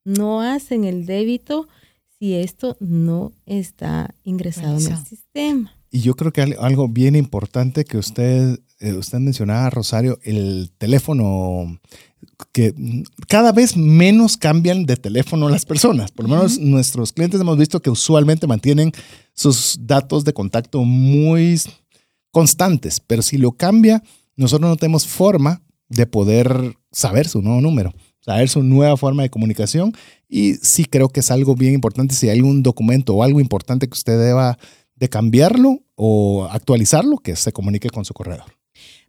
[0.03, 1.67] No hacen el débito
[2.17, 5.75] si esto no está ingresado en el sistema.
[5.91, 11.79] Y yo creo que algo bien importante que usted, eh, usted mencionaba, Rosario, el teléfono,
[12.51, 12.73] que
[13.27, 16.11] cada vez menos cambian de teléfono las personas.
[16.11, 18.91] Por lo menos nuestros clientes hemos visto que usualmente mantienen
[19.33, 21.59] sus datos de contacto muy
[22.31, 24.03] constantes, pero si lo cambia,
[24.35, 29.29] nosotros no tenemos forma de poder saber su nuevo número, saber su nueva forma de
[29.29, 29.93] comunicación
[30.27, 33.87] y sí creo que es algo bien importante si hay un documento o algo importante
[33.87, 34.57] que usted deba
[34.95, 38.54] de cambiarlo o actualizarlo, que se comunique con su corredor.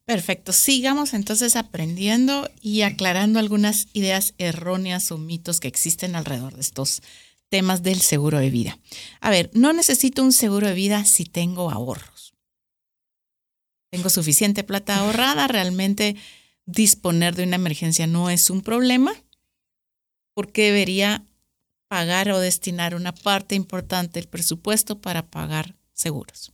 [0.07, 6.61] Perfecto, sigamos entonces aprendiendo y aclarando algunas ideas erróneas o mitos que existen alrededor de
[6.61, 7.03] estos
[7.49, 8.79] temas del seguro de vida.
[9.21, 12.35] A ver, no necesito un seguro de vida si tengo ahorros.
[13.91, 16.15] Tengo suficiente plata ahorrada, realmente
[16.67, 19.13] disponer de una emergencia no es un problema,
[20.35, 21.27] porque debería
[21.89, 26.53] pagar o destinar una parte importante del presupuesto para pagar seguros.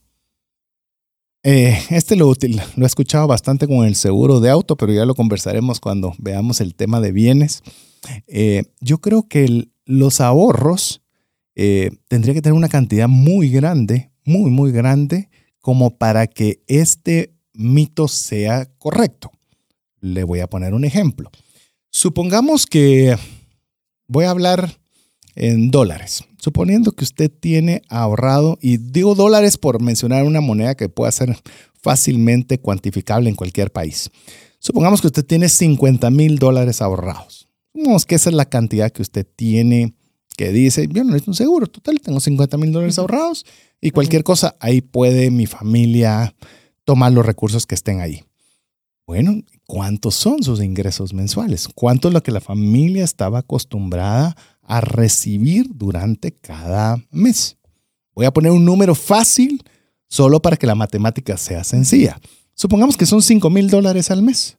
[1.45, 2.33] Eh, este lo,
[2.77, 6.61] lo he escuchado bastante con el seguro de auto, pero ya lo conversaremos cuando veamos
[6.61, 7.63] el tema de bienes.
[8.29, 11.03] Eh, yo creo que los ahorros
[11.55, 15.29] eh, tendría que tener una cantidad muy grande, muy, muy grande,
[15.61, 19.31] como para que este mito sea correcto.
[20.01, 21.31] Le voy a poner un ejemplo.
[21.91, 23.17] Supongamos que
[24.07, 24.79] voy a hablar
[25.35, 26.25] en dólares.
[26.39, 31.37] Suponiendo que usted tiene ahorrado, y digo dólares por mencionar una moneda que pueda ser
[31.75, 34.11] fácilmente cuantificable en cualquier país.
[34.59, 37.49] Supongamos que usted tiene 50 mil dólares ahorrados.
[37.73, 39.95] Supongamos que esa es la cantidad que usted tiene
[40.37, 43.45] que dice, yo no necesito un seguro, total, tengo 50 mil dólares ahorrados
[43.81, 46.35] y cualquier cosa, ahí puede mi familia
[46.85, 48.25] tomar los recursos que estén ahí.
[49.07, 51.69] Bueno, ¿cuántos son sus ingresos mensuales?
[51.75, 54.37] ¿Cuánto es lo que la familia estaba acostumbrada a
[54.81, 57.57] recibir durante cada mes?
[58.15, 59.63] Voy a poner un número fácil
[60.09, 62.21] solo para que la matemática sea sencilla.
[62.55, 64.59] Supongamos que son 5 mil dólares al mes.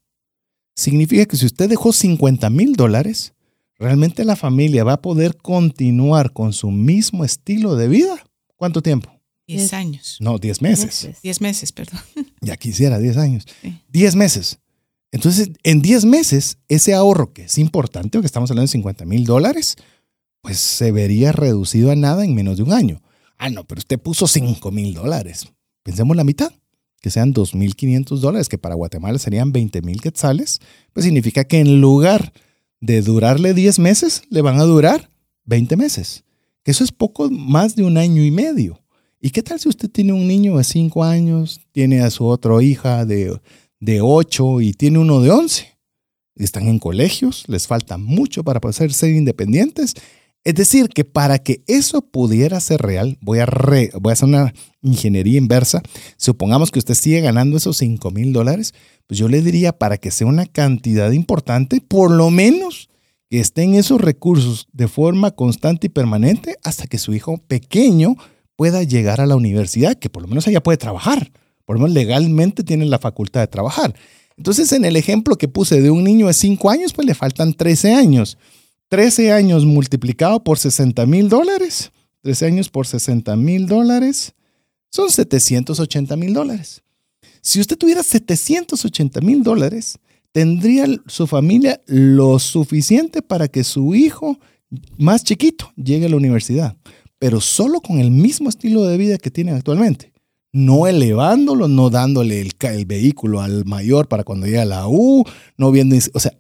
[0.75, 3.33] Significa que si usted dejó 50 mil dólares,
[3.77, 8.15] realmente la familia va a poder continuar con su mismo estilo de vida.
[8.55, 9.11] ¿Cuánto tiempo?
[9.47, 10.17] 10 años.
[10.19, 11.09] No, 10 meses.
[11.21, 11.99] 10 meses, perdón.
[12.41, 13.45] Ya quisiera 10 años.
[13.89, 14.59] 10 meses.
[15.11, 19.25] Entonces, en 10 meses, ese ahorro que es importante, porque estamos hablando de 50 mil
[19.25, 19.77] dólares,
[20.43, 23.01] pues se vería reducido a nada en menos de un año.
[23.37, 25.47] Ah, no, pero usted puso 5 mil dólares.
[25.83, 26.51] Pensemos la mitad,
[27.01, 30.59] que sean 2.500 dólares, que para Guatemala serían 20 mil quetzales.
[30.91, 32.33] Pues significa que en lugar
[32.81, 35.09] de durarle 10 meses, le van a durar
[35.45, 36.25] 20 meses.
[36.63, 38.83] Que eso es poco más de un año y medio.
[39.21, 42.61] ¿Y qué tal si usted tiene un niño de 5 años, tiene a su otra
[42.61, 43.39] hija de,
[43.79, 45.67] de 8 y tiene uno de 11?
[46.35, 49.95] Están en colegios, les falta mucho para poder ser independientes.
[50.43, 55.37] Es decir, que para que eso pudiera ser real, voy a, a hacer una ingeniería
[55.37, 55.81] inversa.
[56.17, 58.73] Supongamos que usted sigue ganando esos 5 mil dólares,
[59.07, 62.89] pues yo le diría para que sea una cantidad importante, por lo menos
[63.29, 68.15] que estén esos recursos de forma constante y permanente hasta que su hijo pequeño
[68.55, 71.31] pueda llegar a la universidad, que por lo menos ella puede trabajar,
[71.65, 73.95] por lo menos legalmente tiene la facultad de trabajar.
[74.37, 77.53] Entonces, en el ejemplo que puse de un niño de 5 años, pues le faltan
[77.53, 78.37] 13 años.
[78.93, 84.35] 13 años multiplicado por 60 mil dólares, 13 años por 60 mil dólares,
[84.91, 86.83] son 780 mil dólares.
[87.41, 89.97] Si usted tuviera 780 mil dólares,
[90.31, 94.37] tendría su familia lo suficiente para que su hijo
[94.99, 96.77] más chiquito llegue a la universidad
[97.23, 100.11] pero solo con el mismo estilo de vida que tienen actualmente.
[100.51, 105.23] No elevándolo, no dándole el, vehículo al mayor para cuando llegue a la U,
[105.55, 106.33] no viendo, o sea,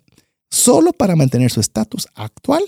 [0.53, 2.63] solo para mantener su estatus actual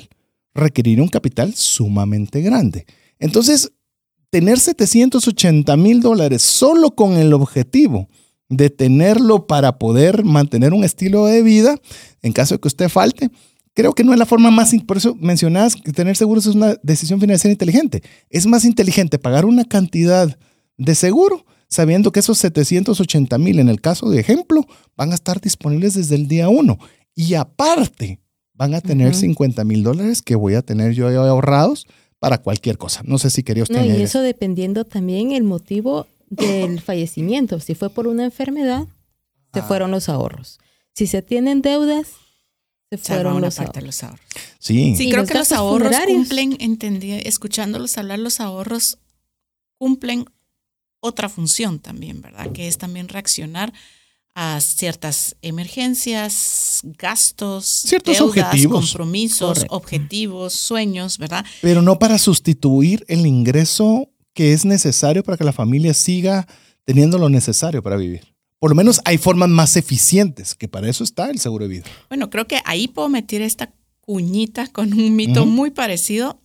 [0.56, 2.88] requeriría un capital sumamente grande.
[3.20, 3.72] Entonces,
[4.32, 8.10] tener 780 mil dólares solo con el objetivo
[8.50, 11.80] de tenerlo para poder mantener un estilo de vida,
[12.24, 13.30] en caso de que usted falte,
[13.76, 16.76] creo que no es la forma más, por eso mencionabas que tener seguros es una
[16.82, 18.02] decisión financiera inteligente.
[18.32, 20.36] Es más inteligente pagar una cantidad
[20.78, 25.40] de seguro sabiendo que esos 780 mil, en el caso de ejemplo, van a estar
[25.40, 26.80] disponibles desde el día uno.
[27.16, 28.20] Y aparte,
[28.54, 31.88] van a tener 50 mil dólares que voy a tener yo ahorrados
[32.20, 33.02] para cualquier cosa.
[33.06, 33.80] No sé si quería usted.
[33.80, 37.60] No, y eso dependiendo también el motivo del fallecimiento.
[37.60, 38.88] Si fue por una enfermedad,
[39.54, 39.64] se ah.
[39.64, 40.60] fueron los ahorros.
[40.94, 42.14] Si se tienen deudas,
[42.90, 44.26] se fueron los, parte de los ahorros.
[44.60, 48.98] Sí, sí creo que los ahorros cumplen, entendí, escuchándolos hablar, los ahorros
[49.78, 50.26] cumplen
[51.02, 52.52] otra función también, ¿verdad?
[52.52, 53.74] Que es también reaccionar
[54.36, 61.46] a ciertas emergencias, gastos, ciertos objetivos, compromisos, objetivos, sueños, ¿verdad?
[61.62, 66.48] Pero no para sustituir el ingreso que es necesario para que la familia siga
[66.84, 71.04] teniendo lo necesario para vivir por lo menos hay formas más eficientes, que para eso
[71.04, 71.86] está el seguro de vida.
[72.10, 73.72] Bueno, creo que ahí puedo meter esta
[74.02, 76.40] cuñita con un mito muy parecido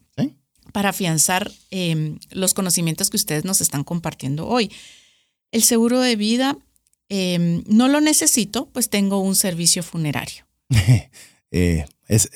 [0.73, 4.71] para afianzar em, los conocimientos que ustedes nos están compartiendo hoy.
[5.51, 6.59] El seguro de vida
[7.11, 10.47] em, no lo necesito, pues tengo un servicio funerario.
[11.53, 12.31] Eh, es,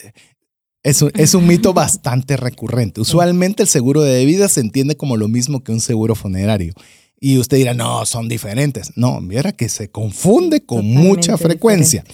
[0.82, 3.00] es un mito bastante recurrente.
[3.00, 6.74] Usualmente el seguro de vida se entiende como lo mismo que un seguro funerario.
[7.20, 8.90] Y usted dirá, no, son diferentes.
[8.96, 12.04] No, mira que se confunde con Totalmente mucha frecuencia.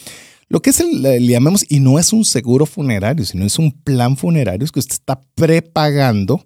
[0.49, 3.73] Lo que es el, le llamemos, y no es un seguro funerario, sino es un
[3.73, 6.45] plan funerario, es que usted está prepagando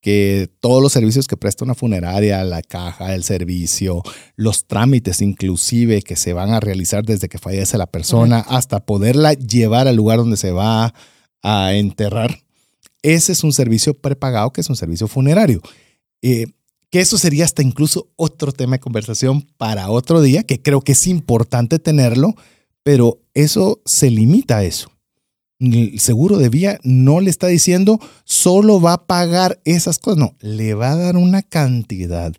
[0.00, 4.02] que todos los servicios que presta una funeraria, la caja, el servicio,
[4.36, 9.32] los trámites inclusive que se van a realizar desde que fallece la persona hasta poderla
[9.32, 10.94] llevar al lugar donde se va
[11.42, 12.40] a enterrar,
[13.02, 15.60] ese es un servicio prepagado que es un servicio funerario.
[16.22, 16.46] Eh,
[16.90, 20.92] que eso sería hasta incluso otro tema de conversación para otro día, que creo que
[20.92, 22.34] es importante tenerlo,
[22.82, 24.90] pero eso se limita a eso.
[25.58, 30.34] El seguro de vía no le está diciendo solo va a pagar esas cosas, no,
[30.40, 32.32] le va a dar una cantidad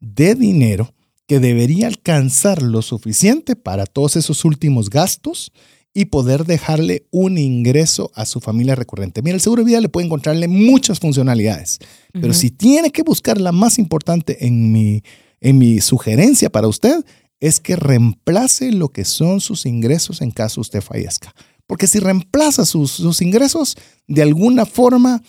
[0.00, 0.92] de dinero
[1.26, 5.52] que debería alcanzar lo suficiente para todos esos últimos gastos
[5.94, 9.22] y poder dejarle un ingreso a su familia recurrente.
[9.22, 11.78] Mira, el seguro de vida le puede encontrarle muchas funcionalidades,
[12.12, 15.02] pero si tiene que buscar la más importante en mi,
[15.40, 17.04] en mi sugerencia para usted,
[17.38, 21.32] es que reemplace lo que son sus ingresos en caso usted fallezca.
[21.66, 25.22] Porque si reemplaza sus, sus ingresos, de alguna forma,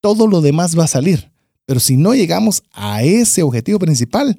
[0.00, 1.30] todo lo demás va a salir.
[1.64, 4.38] Pero si no llegamos a ese objetivo principal,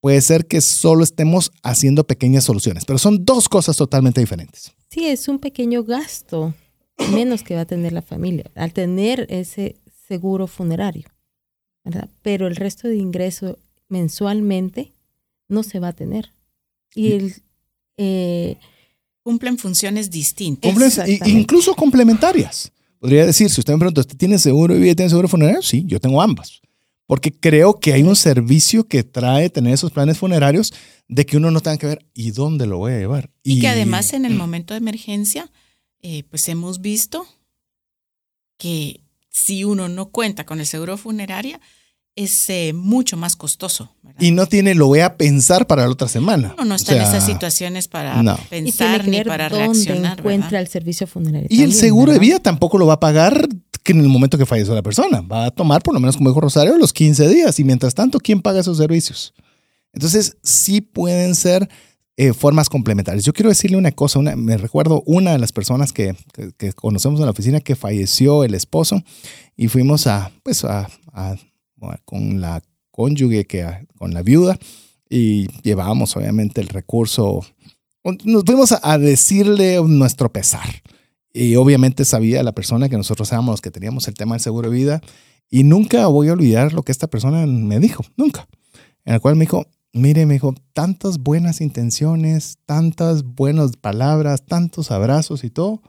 [0.00, 2.84] puede ser que solo estemos haciendo pequeñas soluciones.
[2.84, 4.72] Pero son dos cosas totalmente diferentes.
[4.90, 6.54] Sí, es un pequeño gasto
[7.12, 9.76] menos que va a tener la familia al tener ese
[10.06, 11.08] seguro funerario,
[11.84, 12.08] ¿verdad?
[12.22, 13.58] Pero el resto de ingreso
[13.88, 14.92] mensualmente
[15.48, 16.32] no se va a tener.
[16.94, 17.34] Y el,
[17.96, 18.56] eh,
[19.28, 20.72] Cumplen funciones distintas.
[21.26, 22.72] Incluso complementarias.
[22.98, 25.60] Podría decir, si usted me pregunta, ¿usted tiene seguro de vida y tiene seguro funerario?
[25.60, 26.62] Sí, yo tengo ambas.
[27.04, 30.72] Porque creo que hay un servicio que trae tener esos planes funerarios
[31.08, 33.28] de que uno no tenga que ver y dónde lo voy a llevar.
[33.42, 35.52] Y que además en el momento de emergencia,
[36.00, 37.26] eh, pues hemos visto
[38.56, 41.60] que si uno no cuenta con el seguro funeraria,
[42.24, 43.94] es eh, mucho más costoso.
[44.02, 44.20] ¿verdad?
[44.20, 46.54] Y no tiene, lo voy a pensar para la otra semana.
[46.56, 48.36] uno no está O sea, en esas situaciones para no.
[48.50, 50.18] pensar ni para dónde reaccionar.
[50.18, 50.62] encuentra ¿verdad?
[50.62, 51.48] el servicio funerario.
[51.50, 53.48] Y el seguro de vida tampoco lo va a pagar
[53.84, 55.20] que en el momento que falleció la persona.
[55.22, 57.58] Va a tomar, por lo menos como dijo Rosario, los 15 días.
[57.60, 59.32] Y mientras tanto, ¿quién paga esos servicios?
[59.92, 61.68] Entonces, sí pueden ser
[62.18, 63.24] eh, formas complementarias.
[63.24, 64.18] Yo quiero decirle una cosa.
[64.18, 67.76] Una, me recuerdo una de las personas que, que- que conocemos en la oficina que
[67.76, 69.02] falleció el esposo
[69.56, 70.88] y fuimos a, pues, a-
[72.04, 74.58] con la cónyuge, que, con la viuda
[75.08, 77.44] y llevábamos obviamente el recurso.
[78.24, 80.68] Nos fuimos a decirle nuestro pesar.
[81.32, 84.70] Y obviamente sabía la persona que nosotros éramos los que teníamos el tema del seguro
[84.70, 85.00] de vida.
[85.50, 88.48] Y nunca voy a olvidar lo que esta persona me dijo, nunca.
[89.04, 94.90] En el cual me dijo, mire, me dijo, tantas buenas intenciones, tantas buenas palabras, tantos
[94.90, 95.82] abrazos y todo,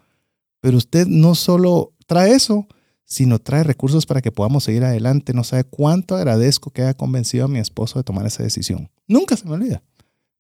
[0.61, 2.67] pero usted no solo trae eso,
[3.09, 5.33] sino trae recursos para que podamos seguir adelante.
[5.33, 8.89] No sabe cuánto agradezco que haya convencido a mi esposo de tomar esa decisión.
[9.07, 9.81] Nunca se me olvida.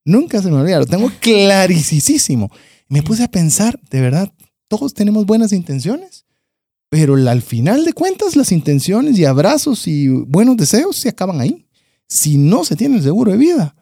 [0.05, 0.79] Nunca se me olvida.
[0.79, 2.51] Lo tengo clarísimo.
[2.87, 4.31] Me puse a pensar, de verdad,
[4.67, 6.25] todos tenemos buenas intenciones,
[6.89, 11.65] pero al final de cuentas las intenciones y abrazos y buenos deseos se acaban ahí.
[12.07, 13.75] Si no se tiene el seguro de vida,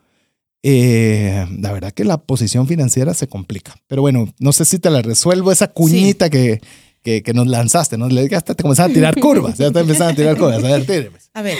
[0.63, 3.75] eh, la verdad que la posición financiera se complica.
[3.87, 6.61] Pero bueno, no sé si te la resuelvo esa cuñita que,
[7.07, 8.09] que, que nos lanzaste, ¿no?
[8.09, 10.61] Le hasta te comenzaron a tirar curvas, ya te empezaron a tirar curvas.
[10.61, 11.29] A ver, tire, pues.
[11.33, 11.57] A ver,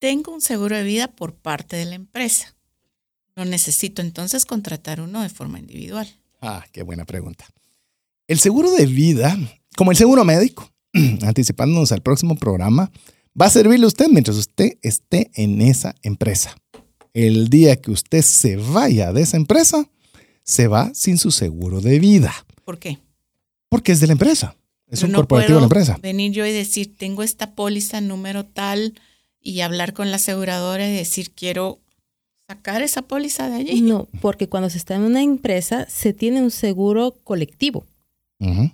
[0.00, 2.56] tengo un seguro de vida por parte de la empresa.
[3.36, 6.08] No necesito entonces contratar uno de forma individual.
[6.42, 7.46] Ah, qué buena pregunta.
[8.26, 9.38] El seguro de vida,
[9.76, 10.68] como el seguro médico,
[11.22, 12.90] anticipándonos al próximo programa,
[13.40, 16.56] va a servirle a usted mientras usted esté en esa empresa.
[17.14, 19.88] El día que usted se vaya de esa empresa,
[20.42, 22.34] se va sin su seguro de vida,
[22.64, 22.98] ¿Por qué?
[23.70, 24.56] Porque es de la empresa.
[24.88, 25.98] Es Pero un no corporativo de la empresa.
[26.02, 29.00] Venir yo y decir, tengo esta póliza número tal
[29.40, 31.80] y hablar con la aseguradora y decir, quiero
[32.48, 33.80] sacar esa póliza de allí.
[33.80, 37.86] No, porque cuando se está en una empresa se tiene un seguro colectivo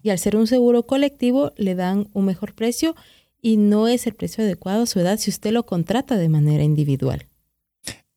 [0.02, 2.94] y al ser un seguro colectivo le dan un mejor precio
[3.42, 6.62] y no es el precio adecuado a su edad si usted lo contrata de manera
[6.62, 7.26] individual.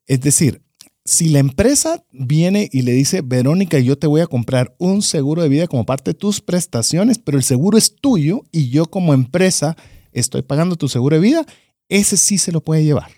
[0.06, 0.62] Es decir,
[1.10, 5.42] si la empresa viene y le dice, Verónica, yo te voy a comprar un seguro
[5.42, 9.12] de vida como parte de tus prestaciones, pero el seguro es tuyo y yo como
[9.12, 9.76] empresa
[10.12, 11.44] estoy pagando tu seguro de vida,
[11.88, 13.10] ese sí se lo puede llevar.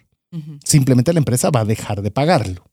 [0.64, 2.64] Simplemente la empresa va a dejar de pagarlo.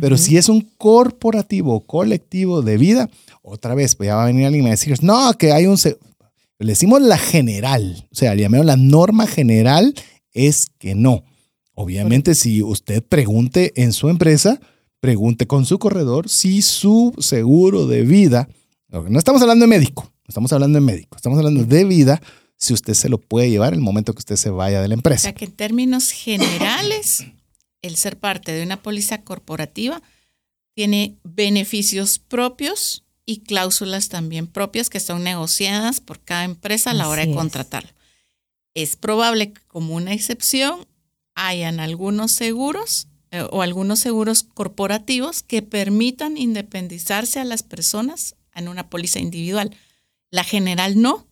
[0.00, 3.10] Pero si es un corporativo o colectivo de vida,
[3.42, 5.50] otra vez, pues ya va a venir alguien y me va a decir, no, que
[5.50, 5.76] hay un...
[5.76, 5.98] se-".
[6.60, 9.92] Le decimos la general, o sea, le llamamos la norma general
[10.32, 11.24] es que no.
[11.82, 14.60] Obviamente, si usted pregunte en su empresa,
[15.00, 18.48] pregunte con su corredor si su seguro de vida,
[18.88, 22.22] no estamos hablando de médico, no estamos hablando de médico, estamos hablando de vida,
[22.56, 24.98] si usted se lo puede llevar el momento que usted se vaya de la O
[24.98, 25.22] empresa.
[25.22, 27.26] sea que en términos generales,
[27.82, 30.00] el ser parte de una póliza corporativa
[30.76, 37.08] tiene beneficios propios y cláusulas también propias que son negociadas por cada empresa a la
[37.08, 37.90] hora de contratarlo.
[38.72, 40.86] Es probable que como una excepción
[41.34, 48.68] hayan algunos seguros eh, o algunos seguros corporativos que permitan independizarse a las personas en
[48.68, 49.74] una póliza individual.
[50.30, 51.26] La general no,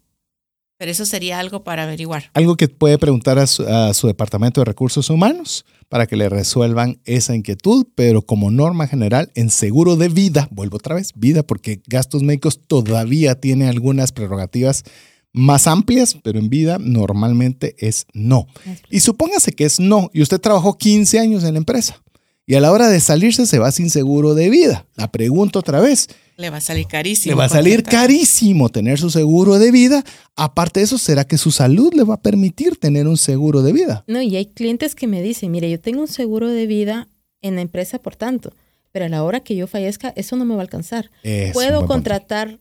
[0.79, 2.31] pero eso sería algo para averiguar.
[2.33, 7.37] Algo que puede preguntar a su, departamento de recursos humanos para que le resuelvan esa
[7.37, 12.23] inquietud, pero como norma general, en seguro de vida, vuelvo otra vez, vida, porque gastos
[12.23, 14.85] médicos todavía tiene algunas prerrogativas
[15.33, 18.47] más amplias, pero en vida normalmente es no.
[18.91, 22.03] Y supóngase que es no, y usted trabajó 15 años en la empresa,
[22.47, 24.87] y a la hora de salirse se va sin seguro de vida.
[24.97, 26.09] La pregunto otra vez,
[26.41, 27.33] le va a salir carísimo.
[27.33, 30.03] Le va a salir carísimo tener su seguro de vida.
[30.37, 33.73] Aparte de eso, ¿será que su salud le va a permitir tener un seguro de
[33.75, 34.05] vida?
[34.07, 37.09] No, y hay clientes que me dicen, mire, yo tengo un seguro de vida
[37.43, 38.55] en la empresa por tanto,
[38.91, 41.11] pero a la hora que yo fallezca, eso no me va a alcanzar.
[41.53, 42.59] ¿Puedo contratar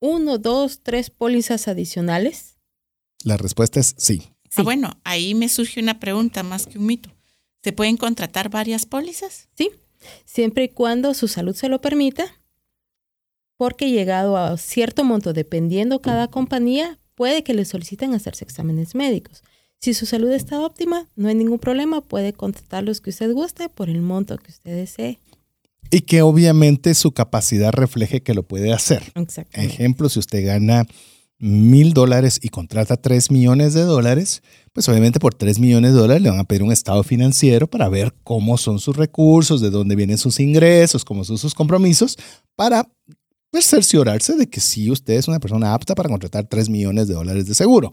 [0.00, 2.58] uno, dos, tres pólizas adicionales?
[3.24, 4.22] La respuesta es sí.
[4.56, 7.10] Ah, bueno, ahí me surge una pregunta más que un mito.
[7.62, 9.48] ¿Se pueden contratar varias pólizas?
[9.56, 9.70] Sí,
[10.24, 12.38] siempre y cuando su salud se lo permita
[13.58, 19.42] porque llegado a cierto monto, dependiendo cada compañía, puede que le soliciten hacerse exámenes médicos.
[19.80, 23.68] Si su salud está óptima, no hay ningún problema, puede contratar los que usted guste
[23.68, 25.18] por el monto que usted desee.
[25.90, 29.02] Y que obviamente su capacidad refleje que lo puede hacer.
[29.52, 30.86] Ejemplo, si usted gana
[31.38, 36.22] mil dólares y contrata tres millones de dólares, pues obviamente por tres millones de dólares
[36.22, 39.96] le van a pedir un estado financiero para ver cómo son sus recursos, de dónde
[39.96, 42.16] vienen sus ingresos, cómo son sus compromisos,
[42.56, 42.88] para
[43.50, 47.14] pues cerciorarse de que sí usted es una persona apta para contratar 3 millones de
[47.14, 47.90] dólares de seguro.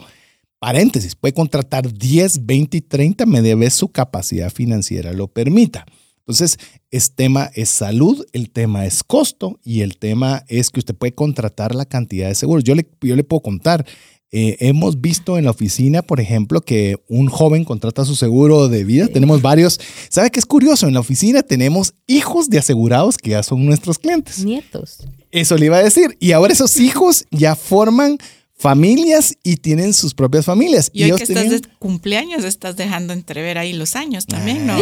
[0.58, 5.86] Paréntesis, puede contratar 10, 20 y 30 me debe su capacidad financiera lo permita.
[6.26, 6.58] Entonces,
[6.90, 11.14] es tema es salud, el tema es costo y el tema es que usted puede
[11.14, 12.64] contratar la cantidad de seguros.
[12.64, 13.86] Yo le, yo le puedo contar,
[14.32, 18.82] eh, hemos visto en la oficina, por ejemplo, que un joven contrata su seguro de
[18.82, 19.06] vida.
[19.06, 19.78] Tenemos varios.
[20.08, 20.88] ¿Sabe qué es curioso?
[20.88, 24.44] En la oficina tenemos hijos de asegurados que ya son nuestros clientes.
[24.44, 25.06] Nietos.
[25.30, 26.16] Eso le iba a decir.
[26.18, 28.18] Y ahora esos hijos ya forman
[28.56, 30.90] familias y tienen sus propias familias.
[30.92, 34.76] Y, hoy que estás de cumpleaños, estás dejando entrever ahí los años también, ¿no?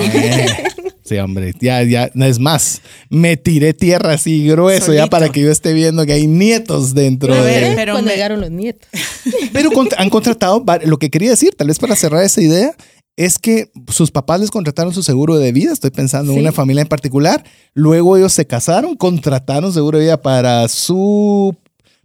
[1.04, 2.80] sí, hombre, ya, ya, no es más.
[3.10, 7.34] Me tiré tierra así grueso ya para que yo esté viendo que hay nietos dentro
[7.34, 7.72] de...
[7.74, 8.88] Pero cuando llegaron los nietos.
[9.52, 12.76] Pero han contratado, lo que quería decir, tal vez para cerrar esa idea,
[13.16, 16.82] es que sus papás les contrataron su seguro de vida, estoy pensando en una familia
[16.82, 21.56] en particular, luego ellos se casaron, contrataron seguro de vida para su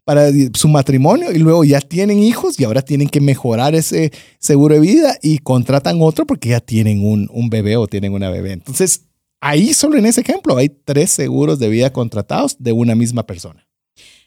[0.09, 4.73] para su matrimonio y luego ya tienen hijos y ahora tienen que mejorar ese seguro
[4.73, 8.53] de vida y contratan otro porque ya tienen un, un bebé o tienen una bebé.
[8.53, 9.03] Entonces,
[9.39, 13.67] ahí solo en ese ejemplo hay tres seguros de vida contratados de una misma persona.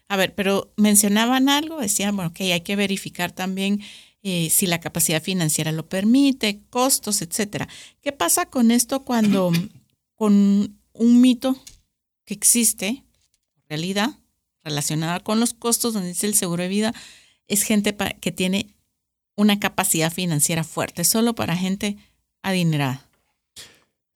[0.07, 3.81] A ver, pero mencionaban algo, decían, bueno, que hay que verificar también
[4.21, 7.67] eh, si la capacidad financiera lo permite, costos, etcétera.
[8.01, 9.51] ¿Qué pasa con esto cuando
[10.15, 11.57] con un mito
[12.23, 13.03] que existe,
[13.67, 14.11] realidad,
[14.63, 16.93] relacionada con los costos, donde dice el seguro de vida,
[17.47, 18.75] es gente que tiene
[19.35, 21.97] una capacidad financiera fuerte, solo para gente
[22.41, 23.07] adinerada.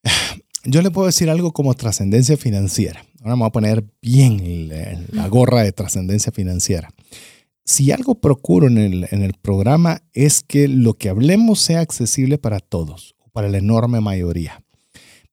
[0.63, 3.05] Yo le puedo decir algo como trascendencia financiera.
[3.21, 4.69] Ahora me voy a poner bien
[5.11, 6.89] la gorra de trascendencia financiera
[7.67, 12.37] si algo procuro en el, en el, programa es que lo que hablemos sea accesible
[12.37, 14.63] para todos, o para la enorme mayoría.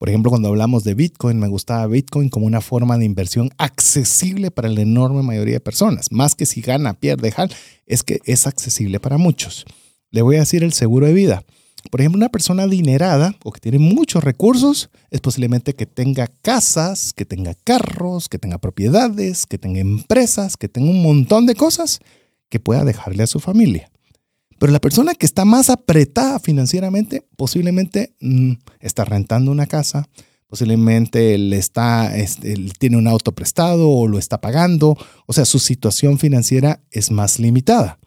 [0.04, 4.50] Por ejemplo, cuando hablamos de Bitcoin, me gustaba Bitcoin como una forma de inversión accesible
[4.50, 6.12] para la enorme mayoría de personas.
[6.12, 7.50] Más que si gana, pierde, jal,
[7.86, 9.64] es que es accesible para muchos.
[10.10, 11.42] Le voy a decir el seguro de vida.
[11.90, 17.14] Por ejemplo, una persona adinerada o que tiene muchos recursos es posiblemente que tenga casas,
[17.14, 22.00] que tenga carros, que tenga propiedades, que tenga empresas, que tenga un montón de cosas
[22.50, 23.90] que pueda dejarle a su familia.
[24.58, 30.08] Pero la persona que está más apretada financieramente posiblemente mm, está rentando una casa,
[30.46, 34.96] posiblemente le está, este, tiene un auto prestado o lo está pagando,
[35.26, 37.98] o sea, su situación financiera es más limitada.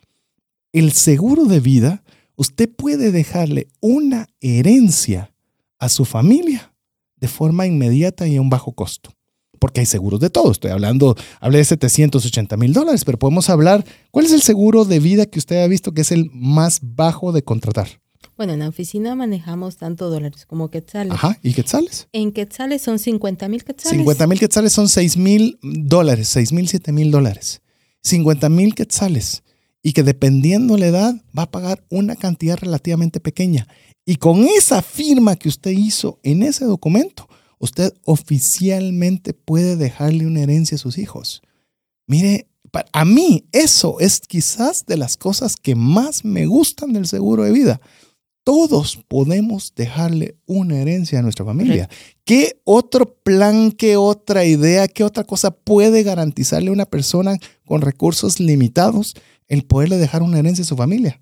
[0.71, 2.03] El seguro de vida,
[2.35, 5.33] usted puede dejarle una herencia
[5.79, 6.73] a su familia
[7.17, 9.16] de forma inmediata y a un bajo costo
[9.59, 10.51] porque hay seguros de todo.
[10.51, 14.99] Estoy hablando, hablé de 780 mil dólares, pero podemos hablar, ¿cuál es el seguro de
[14.99, 17.87] vida que usted ha visto que es el más bajo de contratar?
[18.35, 21.13] Bueno, en la oficina manejamos tanto dólares como quetzales.
[21.13, 22.07] Ajá, ¿y quetzales?
[22.13, 23.97] En quetzales son 50 mil quetzales.
[23.97, 27.61] 50 mil quetzales son 6 mil dólares, 6 mil, 7 mil dólares.
[28.03, 29.43] 50 mil quetzales.
[29.83, 33.67] y que dependiendo la edad va a pagar una cantidad relativamente pequeña.
[34.05, 37.29] Y con esa firma que usted hizo en ese documento,
[37.59, 41.41] usted oficialmente puede dejarle una herencia a sus hijos.
[42.07, 42.47] Mire,
[42.93, 47.51] a mí eso es quizás de las cosas que más me gustan del seguro de
[47.51, 47.81] vida.
[48.43, 51.89] Todos podemos dejarle una herencia a nuestra familia.
[52.23, 57.81] ¿Qué otro plan, qué otra idea, qué otra cosa puede garantizarle a una persona con
[57.81, 59.15] recursos limitados
[59.47, 61.21] el poderle dejar una herencia a su familia?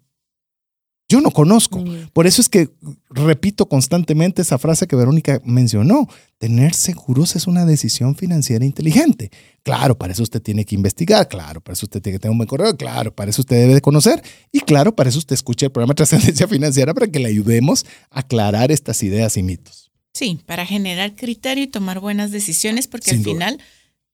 [1.08, 1.84] Yo no conozco.
[2.14, 2.70] Por eso es que
[3.10, 6.08] repito constantemente esa frase que Verónica mencionó.
[6.40, 9.30] Tener seguros es una decisión financiera inteligente.
[9.62, 11.28] Claro, para eso usted tiene que investigar.
[11.28, 12.76] Claro, para eso usted tiene que tener un buen correo.
[12.76, 14.22] Claro, para eso usted debe de conocer.
[14.52, 17.86] Y claro, para eso usted escucha el programa de Trascendencia Financiera para que le ayudemos
[18.10, 19.92] a aclarar estas ideas y mitos.
[20.14, 23.60] Sí, para generar criterio y tomar buenas decisiones, porque al final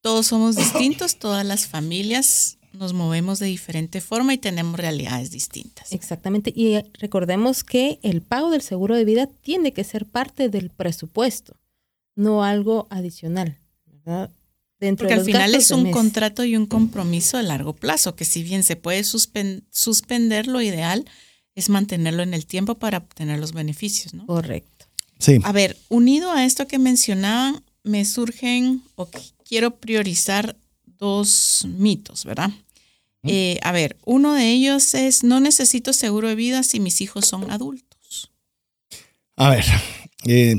[0.02, 5.92] todos somos distintos, todas las familias nos movemos de diferente forma y tenemos realidades distintas.
[5.92, 6.54] Exactamente.
[6.56, 10.70] Y eh, recordemos que el pago del seguro de vida tiene que ser parte del
[10.70, 11.58] presupuesto,
[12.16, 13.58] no algo adicional.
[13.86, 14.32] ¿verdad?
[14.80, 18.42] Dentro Porque al final es un contrato y un compromiso a largo plazo, que si
[18.42, 21.06] bien se puede suspender, lo ideal
[21.54, 24.14] es mantenerlo en el tiempo para obtener los beneficios.
[24.14, 24.26] ¿no?
[24.26, 24.88] Correcto.
[25.20, 25.38] Sí.
[25.44, 29.08] A ver, unido a esto que mencionaban, me surgen o
[29.48, 30.56] quiero priorizar
[31.02, 32.52] dos mitos, ¿verdad?
[33.24, 37.26] Eh, a ver, uno de ellos es, no necesito seguro de vida si mis hijos
[37.26, 38.32] son adultos.
[39.36, 39.66] A ver,
[40.26, 40.58] eh,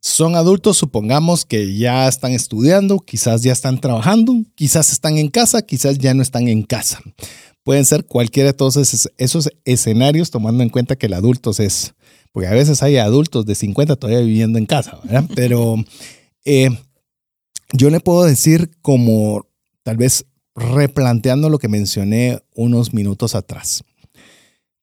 [0.00, 5.62] son adultos, supongamos que ya están estudiando, quizás ya están trabajando, quizás están en casa,
[5.62, 7.00] quizás ya no están en casa.
[7.64, 11.94] Pueden ser cualquiera de todos esos, escenarios, tomando en cuenta que el adulto es,
[12.30, 15.24] porque a veces hay adultos de 50 todavía viviendo en casa, ¿verdad?
[15.34, 15.74] Pero
[16.44, 16.70] eh,
[17.72, 19.45] yo le puedo decir como
[19.86, 20.26] tal vez
[20.56, 23.84] replanteando lo que mencioné unos minutos atrás.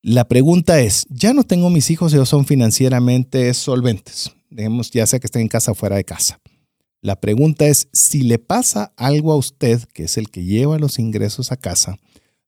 [0.02, 5.20] La pregunta es, ya no tengo mis hijos, ellos son financieramente solventes, digamos, ya sea
[5.20, 6.40] que estén en casa o fuera de casa.
[7.02, 10.98] La pregunta es, si le pasa algo a usted, que es el que lleva los
[11.00, 11.98] ingresos a casa,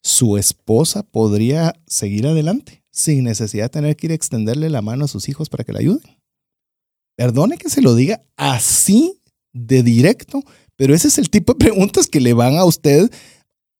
[0.02, 5.04] ¿su esposa podría seguir adelante sin necesidad de tener que ir a extenderle la mano
[5.04, 6.22] a sus hijos para que la ayuden?
[7.18, 9.20] Perdone que se lo diga así
[9.52, 10.42] de directo,
[10.76, 13.10] pero ese es el tipo de preguntas que le van a usted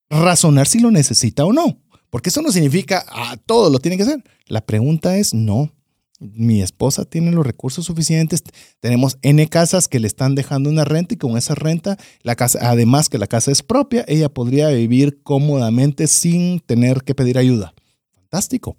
[0.08, 1.78] razonar si lo necesita o no.
[2.10, 4.22] Porque eso no significa, ah, todo lo tiene que hacer.
[4.46, 5.72] La pregunta es, no,
[6.18, 8.42] mi esposa tiene los recursos suficientes,
[8.80, 12.58] tenemos N casas que le están dejando una renta y con esa renta, la casa,
[12.62, 17.74] además que la casa es propia, ella podría vivir cómodamente sin tener que pedir ayuda.
[18.12, 18.76] Fantástico.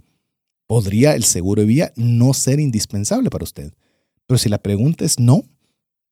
[0.66, 3.74] Podría el seguro de vida no ser indispensable para usted.
[4.26, 5.44] Pero si la pregunta es no,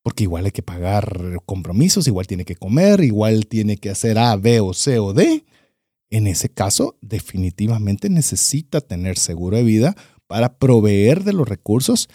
[0.05, 4.35] porque igual hay que pagar compromisos, igual tiene que comer, igual tiene que hacer A,
[4.35, 5.43] B o C o D.
[6.11, 9.95] En ese caso, definitivamente necesita tener seguro de vida
[10.27, 12.07] para proveer de los recursos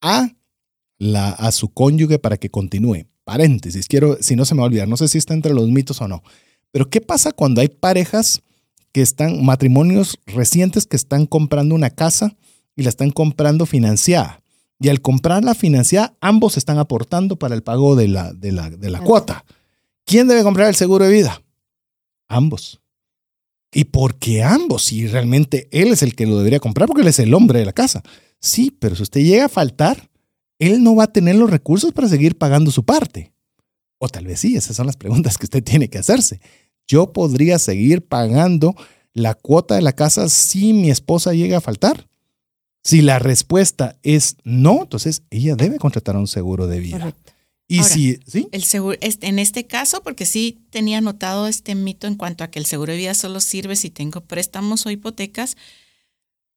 [0.00, 0.32] a,
[0.98, 3.06] la, a su cónyuge para que continúe.
[3.22, 5.68] Paréntesis, quiero, si no se me va a olvidar, no sé si está entre los
[5.68, 6.24] mitos o no,
[6.72, 8.42] pero ¿qué pasa cuando hay parejas
[8.90, 12.36] que están, matrimonios recientes que están comprando una casa
[12.74, 14.42] y la están comprando financiada?
[14.78, 18.70] Y al comprar la financiada, ambos están aportando para el pago de la, de la,
[18.70, 19.44] de la cuota.
[20.04, 21.42] ¿Quién debe comprar el seguro de vida?
[22.28, 22.80] Ambos.
[23.72, 24.84] ¿Y por qué ambos?
[24.84, 27.66] Si realmente él es el que lo debería comprar, porque él es el hombre de
[27.66, 28.02] la casa.
[28.40, 30.08] Sí, pero si usted llega a faltar,
[30.58, 33.32] él no va a tener los recursos para seguir pagando su parte.
[33.98, 36.40] O tal vez sí, esas son las preguntas que usted tiene que hacerse.
[36.86, 38.74] Yo podría seguir pagando
[39.12, 42.06] la cuota de la casa si mi esposa llega a faltar.
[42.86, 46.98] Si la respuesta es no, entonces ella debe contratar un seguro de vida.
[46.98, 47.32] Correcto.
[47.66, 48.46] Y si, ¿sí?
[48.52, 52.60] El seguro, en este caso, porque sí tenía notado este mito en cuanto a que
[52.60, 55.56] el seguro de vida solo sirve si tengo préstamos o hipotecas,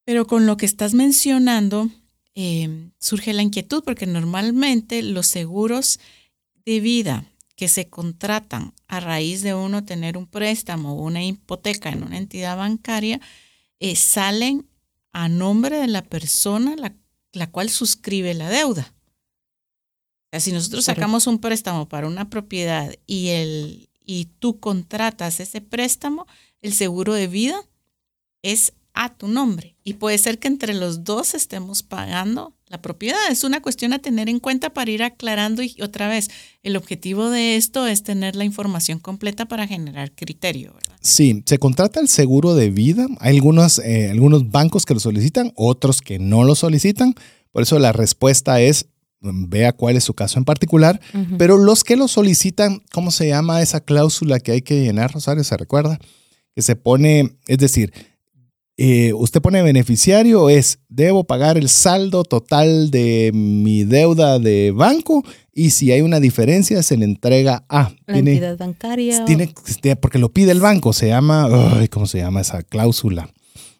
[0.05, 1.89] pero con lo que estás mencionando
[2.35, 5.99] em, surge la inquietud, porque normalmente los seguros
[6.63, 7.25] de vida
[7.55, 12.19] que se contratan a raíz de uno tener un préstamo o una hipoteca en una
[12.19, 13.19] entidad bancaria,
[13.79, 14.68] eh, salen
[15.19, 16.77] a nombre de la persona
[17.33, 18.93] la, cual suscribe la deuda.
[18.93, 25.41] O sea, si nosotros sacamos un préstamo para una propiedad y, el, y tú contratas
[25.41, 26.25] ese préstamo,
[26.61, 27.61] el seguro de vida
[28.43, 29.75] es a tu nombre.
[29.83, 33.17] Y puede ser que entre los dos estemos pagando la propiedad.
[33.31, 36.29] Es una cuestión a tener en cuenta para ir aclarando y otra vez,
[36.63, 40.75] el objetivo de esto es tener la información completa para generar criterio.
[41.01, 43.07] Sí, se contrata el seguro de vida.
[43.19, 47.15] Hay algunos, eh, algunos bancos que lo solicitan, otros que no lo solicitan.
[47.51, 48.87] Por eso la respuesta es
[49.21, 51.01] vea cuál es su caso en particular,
[51.37, 55.43] pero los que lo solicitan, ¿cómo se llama esa cláusula que hay que llenar, Rosario?
[55.43, 55.99] ¿Se recuerda?
[56.55, 57.93] que se pone, es decir,
[58.81, 65.25] eh, usted pone beneficiario es, debo pagar el saldo total de mi deuda de banco
[65.53, 69.25] y si hay una diferencia se le entrega a la entidad bancaria.
[69.25, 69.53] Tiene,
[69.97, 71.49] porque lo pide el banco, se llama,
[71.89, 73.29] ¿cómo se llama esa cláusula?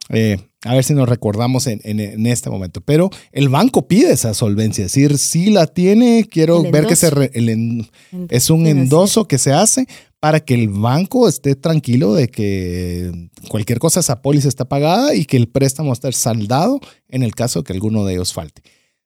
[0.10, 2.82] Eh, a ver si nos recordamos en, en, este momento.
[2.82, 7.08] Pero el banco pide esa solvencia, es decir, si la tiene, quiero ver que se
[7.34, 7.88] el
[8.30, 9.88] es un endoso que se hace
[10.20, 15.26] para que el banco esté tranquilo de que cualquier cosa esa póliza está pagada y
[15.26, 18.61] que el préstamo esté saldado en el caso de que alguno de ellos falte.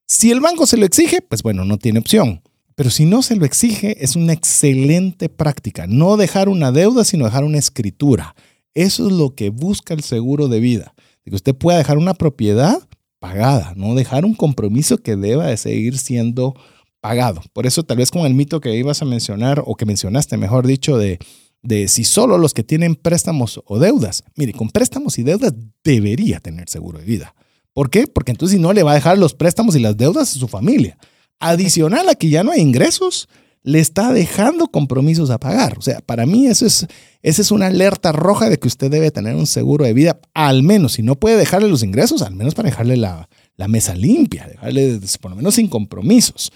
[0.08, 2.42] Si el banco se lo exige, pues bueno, no tiene opción.
[2.76, 5.86] Pero si no se lo exige, es una excelente práctica.
[5.86, 8.36] No dejar una deuda, sino dejar una escritura.
[8.74, 10.96] Eso es lo que busca el seguro de vida
[11.30, 12.78] que usted pueda dejar una propiedad
[13.20, 16.56] pagada, no dejar un compromiso que deba de seguir siendo
[17.04, 17.42] pagado.
[17.52, 20.66] Por eso tal vez con el mito que ibas a mencionar o que mencionaste, mejor
[20.66, 21.20] dicho, de,
[21.62, 26.40] de si solo los que tienen préstamos o deudas, mire, con préstamos y deudas debería
[26.40, 27.36] tener seguro de vida.
[27.74, 28.08] ¿Por qué?
[28.08, 30.48] Porque entonces si no le va a dejar los préstamos y las deudas a su
[30.48, 30.98] familia.
[31.40, 33.28] Adicional a que ya no hay ingresos,
[33.64, 35.78] le está dejando compromisos a pagar.
[35.78, 36.88] O sea, para mí eso es,
[37.22, 40.64] esa es una alerta roja de que usted debe tener un seguro de vida, al
[40.64, 43.28] menos, si no puede dejarle los ingresos, al menos para dejarle la,
[43.68, 46.52] mesa limpia, dejarle por lo menos sin compromisos.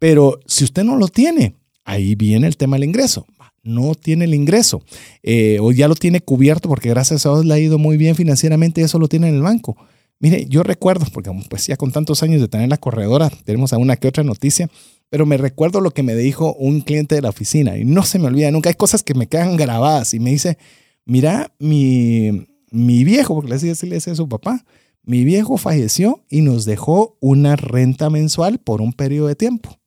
[0.00, 3.26] Pero si usted no lo tiene, ahí viene el tema del ingreso.
[3.62, 4.82] No tiene el ingreso
[5.22, 8.16] eh, o ya lo tiene cubierto porque gracias a Dios le ha ido muy bien
[8.16, 9.76] financieramente y eso lo tiene en el banco.
[10.18, 13.96] Mire, yo recuerdo, porque pues ya con tantos años de tener la corredora, tenemos alguna
[13.96, 14.70] que otra noticia,
[15.10, 18.18] pero me recuerdo lo que me dijo un cliente de la oficina y no se
[18.18, 18.70] me olvida nunca.
[18.70, 20.56] Hay cosas que me quedan grabadas y me dice,
[21.04, 24.64] mira, mi, mi viejo, porque le decía, le decía a su papá,
[25.02, 29.79] mi viejo falleció y nos dejó una renta mensual por un periodo de tiempo.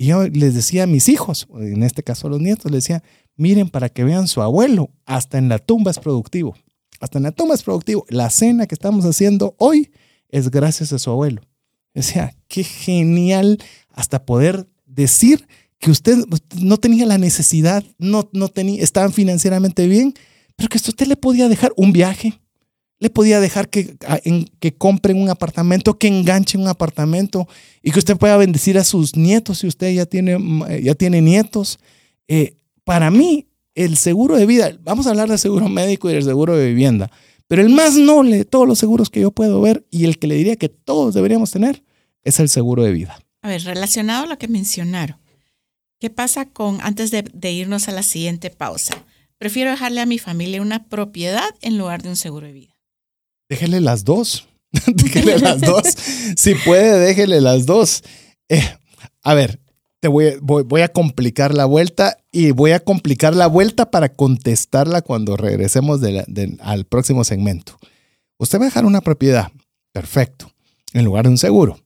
[0.00, 3.02] Y yo les decía a mis hijos, en este caso a los nietos, les decía,
[3.36, 6.56] miren para que vean su abuelo, hasta en la tumba es productivo.
[7.00, 8.06] Hasta en la tumba es productivo.
[8.08, 9.90] La cena que estamos haciendo hoy
[10.30, 11.42] es gracias a su abuelo.
[11.92, 13.58] Decía, qué genial
[13.90, 15.46] hasta poder decir
[15.78, 16.16] que usted
[16.58, 20.14] no tenía la necesidad, no, no tenía, estaban financieramente bien,
[20.56, 22.40] pero que usted le podía dejar un viaje,
[23.00, 23.96] le podía dejar que,
[24.60, 27.48] que compren un apartamento, que enganchen un apartamento
[27.82, 30.38] y que usted pueda bendecir a sus nietos si usted ya tiene,
[30.82, 31.78] ya tiene nietos.
[32.28, 36.24] Eh, para mí, el seguro de vida, vamos a hablar del seguro médico y del
[36.24, 37.10] seguro de vivienda,
[37.48, 40.26] pero el más noble de todos los seguros que yo puedo ver y el que
[40.26, 41.82] le diría que todos deberíamos tener
[42.22, 43.18] es el seguro de vida.
[43.42, 45.16] A ver, relacionado a lo que mencionaron,
[45.98, 49.02] ¿qué pasa con, antes de, irnos a la siguiente pausa?
[49.38, 52.69] Prefiero dejarle a mi familia una propiedad en lugar de un seguro de vida.
[53.50, 54.46] Déjele las dos.
[54.86, 55.82] déjele las dos.
[56.36, 58.02] Si puede, déjele las dos.
[58.48, 58.62] Eh,
[59.22, 59.60] a ver,
[59.98, 65.02] te voy, voy, a complicar la vuelta y voy a complicar la vuelta para contestarla
[65.02, 66.00] cuando regresemos
[66.60, 67.76] al próximo segmento.
[68.38, 69.50] Usted va a dejar una propiedad,
[69.92, 70.52] perfecto,
[70.92, 71.78] en lugar de un seguro.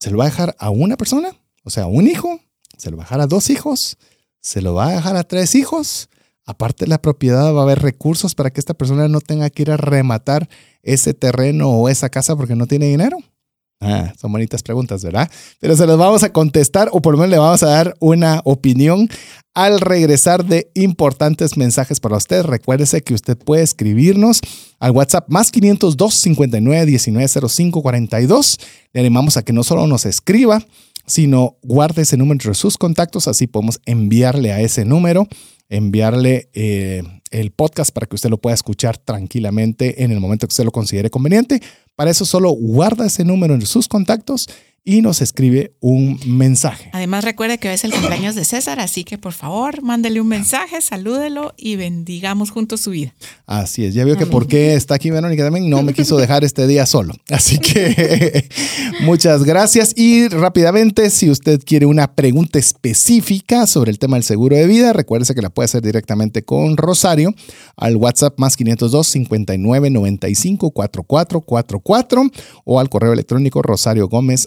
[0.00, 1.30] ¿Se lo va a dejar a una persona?
[1.62, 2.40] O sea, un hijo,
[2.76, 3.96] se lo va a dejar a dos hijos,
[4.40, 6.10] se lo va a dejar a tres hijos.
[6.46, 9.62] Aparte de la propiedad, va a haber recursos para que esta persona no tenga que
[9.62, 10.48] ir a rematar
[10.82, 13.18] ese terreno o esa casa porque no tiene dinero.
[13.80, 15.30] Ah, son bonitas preguntas, ¿verdad?
[15.60, 18.40] Pero se las vamos a contestar o por lo menos le vamos a dar una
[18.44, 19.08] opinión
[19.52, 22.44] al regresar de importantes mensajes para usted.
[22.44, 24.40] Recuérdese que usted puede escribirnos
[24.78, 28.58] al WhatsApp más 502 59 19 05 42.
[28.92, 30.64] Le animamos a que no solo nos escriba,
[31.06, 35.28] sino guarde ese número entre sus contactos, así podemos enviarle a ese número,
[35.68, 40.52] enviarle eh, el podcast para que usted lo pueda escuchar tranquilamente en el momento que
[40.52, 41.60] usted lo considere conveniente.
[41.96, 44.48] Para eso solo guarda ese número en sus contactos
[44.84, 46.90] y nos escribe un mensaje.
[46.92, 50.28] Además, recuerde que hoy es el cumpleaños de César, así que por favor, mándele un
[50.28, 53.14] mensaje, salúdelo y bendigamos juntos su vida.
[53.46, 56.44] Así es, ya veo que por qué está aquí Verónica también, no me quiso dejar
[56.44, 57.14] este día solo.
[57.30, 58.48] Así que
[59.00, 64.54] muchas gracias y rápidamente, si usted quiere una pregunta específica sobre el tema del seguro
[64.54, 67.34] de vida, recuérdese que la puede hacer directamente con Rosario
[67.76, 72.22] al WhatsApp más 502 59 95 4444
[72.64, 74.46] o al correo electrónico rosario gómez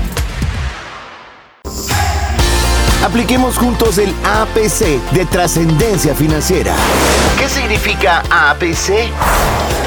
[3.03, 6.75] Apliquemos juntos el APC de trascendencia financiera.
[7.39, 9.09] ¿Qué significa APC?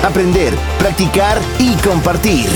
[0.05, 2.47] Aprender, practicar y compartir.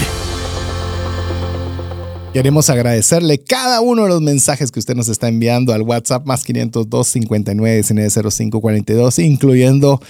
[2.34, 6.42] Queremos agradecerle cada uno de los mensajes que usted nos está enviando al WhatsApp más
[6.42, 10.00] 502 59 1905 42, incluyendo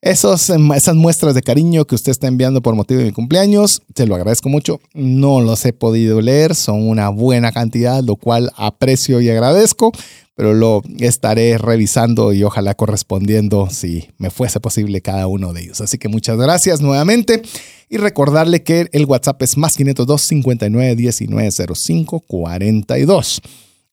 [0.00, 3.82] esos, em, esas muestras de cariño que usted está enviando por motivo de mi cumpleaños,
[3.94, 4.80] se lo agradezco mucho.
[4.94, 9.92] No los he podido leer, son una buena cantidad, lo cual aprecio y agradezco,
[10.36, 15.80] pero lo estaré revisando y ojalá correspondiendo si me fuese posible cada uno de ellos.
[15.80, 17.42] Así que muchas gracias nuevamente
[17.88, 23.42] y recordarle que el WhatsApp es más 502 59 19 05 42.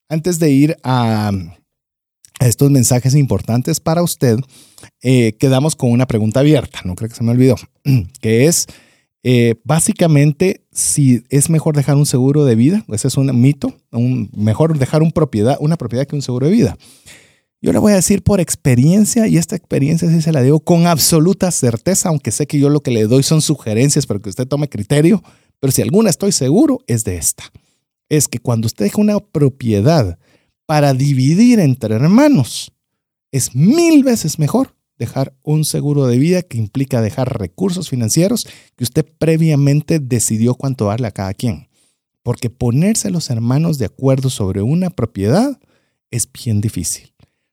[0.08, 1.32] Antes de ir a
[2.40, 4.38] estos mensajes importantes para usted,
[5.02, 7.56] eh, quedamos con una pregunta abierta, no creo que se me olvidó,
[8.20, 8.66] que es
[9.22, 13.74] eh, básicamente si es mejor dejar un seguro de vida, ese es un mito,
[14.36, 16.76] mejor dejar una propiedad que un seguro de vida.
[17.62, 20.86] Yo le voy a decir por experiencia, y esta experiencia sí se la digo con
[20.86, 24.46] absoluta certeza, aunque sé que yo lo que le doy son sugerencias para que usted
[24.46, 25.22] tome criterio,
[25.58, 27.44] pero si alguna estoy seguro es de esta.
[28.08, 30.18] Es que cuando usted deja una propiedad,
[30.66, 32.72] para dividir entre hermanos.
[33.32, 38.46] Es mil veces mejor dejar un seguro de vida que implica dejar recursos financieros
[38.76, 41.68] que usted previamente decidió cuánto darle a cada quien.
[42.22, 45.60] Porque ponerse los hermanos de acuerdo sobre una propiedad
[46.10, 47.12] es bien difícil.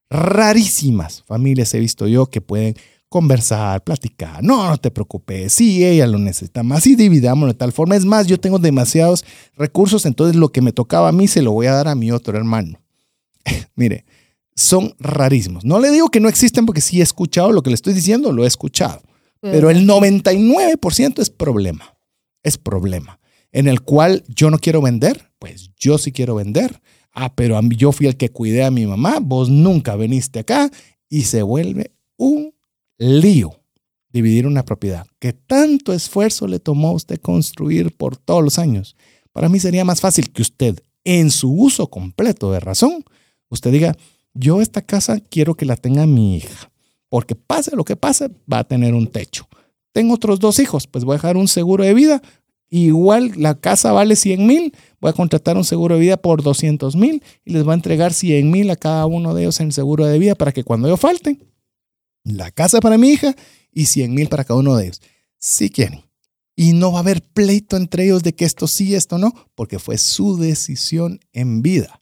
[0.10, 2.76] Rarísimas familias he visto yo que pueden
[3.10, 4.44] conversar, platicar.
[4.44, 5.54] No, no te preocupes.
[5.54, 7.96] Si ella lo necesita más, y dividámoslo de tal forma.
[7.96, 9.24] Es más, yo tengo demasiados
[9.56, 12.12] recursos, entonces lo que me tocaba a mí se lo voy a dar a mi
[12.12, 12.83] otro hermano.
[13.76, 14.06] mire,
[14.56, 15.66] son rarísimos.
[15.66, 18.32] No le digo que no existen porque sí he escuchado lo que le estoy diciendo,
[18.32, 19.02] lo he escuchado.
[19.42, 21.98] Pero el 99% es problema.
[22.44, 23.20] Es problema.
[23.52, 26.82] En el cual yo no quiero vender, pues yo sí quiero vender.
[27.12, 30.72] Ah, pero yo fui el que cuidé a mi mamá, vos nunca viniste acá
[31.10, 32.54] y se vuelve un
[32.98, 33.60] lío
[34.14, 38.96] dividir una propiedad que tanto esfuerzo le tomó a usted construir por todos los años.
[39.32, 43.04] Para mí sería más fácil que usted, en su uso completo de razón,
[43.54, 43.96] usted diga,
[44.34, 46.72] yo esta casa quiero que la tenga mi hija,
[47.10, 49.48] porque pase lo que pase, va a tener un techo.
[49.92, 52.22] Tengo otros dos hijos, pues voy a dejar un seguro de vida.
[52.70, 56.96] Igual la casa vale 100 mil, voy a contratar un seguro de vida por 200
[56.96, 60.08] mil y les voy a entregar 100 mil a cada uno de ellos en seguro
[60.08, 61.38] de vida para que cuando yo falte,
[62.24, 63.36] la casa para mi hija
[63.72, 65.02] y 100 mil para cada uno de ellos.
[65.38, 66.02] Si quieren.
[66.56, 69.78] Y no va a haber pleito entre ellos de que esto sí, esto no, porque
[69.78, 72.02] fue su decisión en vida.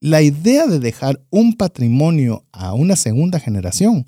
[0.00, 4.04] La idea de dejar un patrimonio a una segunda generación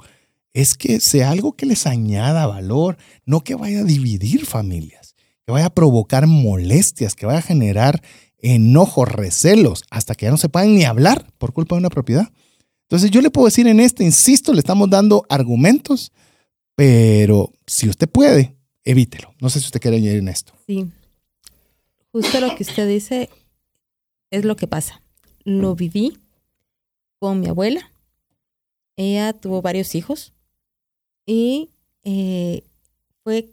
[0.53, 5.15] es que sea algo que les añada valor, no que vaya a dividir familias,
[5.47, 8.03] que vaya a provocar molestias, que vaya a generar
[8.39, 12.31] enojos, recelos, hasta que ya no se puedan ni hablar por culpa de una propiedad.
[12.83, 16.13] Entonces yo le puedo decir en este, insisto, le estamos dando argumentos,
[16.75, 19.35] pero si usted puede, evítelo.
[19.41, 20.53] No sé si usted quiere añadir en esto.
[20.67, 20.87] Sí.
[22.13, 23.31] Justo lo que usted dice
[24.31, 25.03] es lo que pasa
[25.45, 26.19] lo viví
[27.19, 27.91] con mi abuela.
[28.97, 30.33] Ella tuvo varios hijos
[31.27, 31.71] y
[32.05, 32.65] eh,
[33.23, 33.51] fue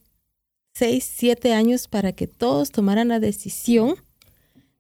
[0.74, 3.96] seis, siete años para que todos tomaran la decisión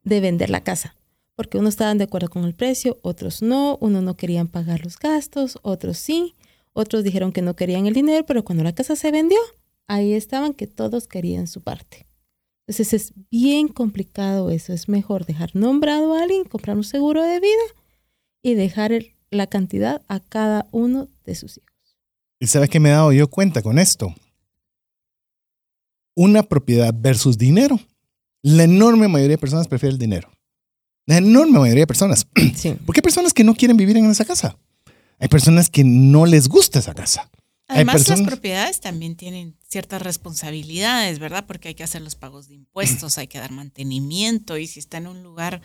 [0.03, 0.95] de vender la casa.
[1.35, 4.97] Porque unos estaban de acuerdo con el precio, otros no, unos no querían pagar los
[4.97, 6.35] gastos, otros sí,
[6.73, 9.39] otros dijeron que no querían el dinero, pero cuando la casa se vendió,
[9.87, 12.05] ahí estaban que todos querían su parte.
[12.67, 14.73] Entonces es bien complicado eso.
[14.73, 17.63] Es mejor dejar nombrado a alguien, comprar un seguro de vida
[18.41, 18.91] y dejar
[19.29, 21.97] la cantidad a cada uno de sus hijos.
[22.39, 24.13] ¿Y sabes qué me he dado yo cuenta con esto?
[26.15, 27.79] Una propiedad versus dinero.
[28.41, 30.29] La enorme mayoría de personas prefiere el dinero.
[31.05, 32.27] La enorme mayoría de personas.
[32.55, 32.75] Sí.
[32.85, 34.57] Porque hay personas que no quieren vivir en esa casa.
[35.19, 37.29] Hay personas que no les gusta esa casa.
[37.67, 41.45] Además, las propiedades también tienen ciertas responsabilidades, ¿verdad?
[41.47, 44.97] Porque hay que hacer los pagos de impuestos, hay que dar mantenimiento y si está
[44.97, 45.61] en un lugar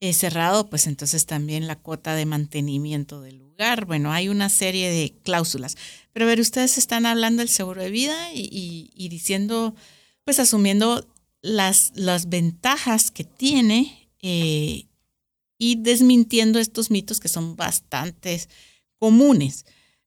[0.00, 3.84] eh, cerrado, pues entonces también la cuota de mantenimiento del lugar.
[3.84, 5.76] Bueno, hay una serie de cláusulas.
[6.12, 9.74] Pero a ver, ustedes están hablando del seguro de vida y, diciendo,
[10.24, 11.06] pues asumiendo
[11.42, 14.86] las, las ventajas que tiene eh,
[15.58, 18.40] y desmintiendo estos mitos que son bastante
[18.98, 19.64] comunes.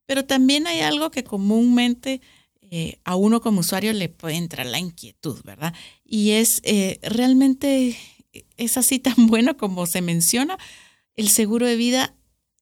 [0.08, 2.22] Pero también hay algo que comúnmente
[2.62, 5.74] eh, a uno como usuario le puede entrar la inquietud, ¿verdad?
[6.02, 7.94] Y es eh, realmente
[8.56, 10.56] es así tan bueno como se menciona
[11.14, 12.14] el seguro de vida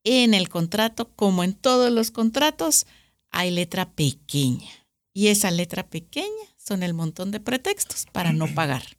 [0.02, 2.84] en el contrato, como en todos los contratos,
[3.30, 4.68] hay letra pequeña.
[5.12, 6.26] Y esa letra pequeña
[6.56, 8.95] son el montón de pretextos para no pagar.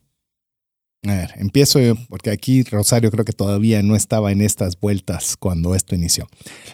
[1.03, 1.79] A ver, empiezo
[2.09, 6.27] porque aquí Rosario creo que todavía no estaba en estas vueltas cuando esto inició.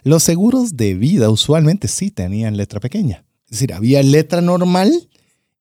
[0.03, 3.25] Los seguros de vida usualmente sí tenían letra pequeña.
[3.45, 5.09] Es decir, había letra normal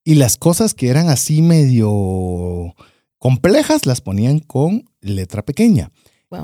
[0.03, 2.73] y las cosas que eran así medio
[3.17, 5.91] complejas las ponían con letra pequeña.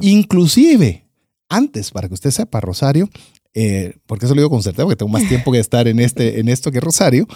[0.02, 1.08] Inclusive,
[1.48, 3.10] antes, para que usted sepa, Rosario,
[3.54, 6.40] eh, porque eso lo digo con certeza, porque tengo más tiempo que estar en, este,
[6.40, 7.28] en esto que Rosario,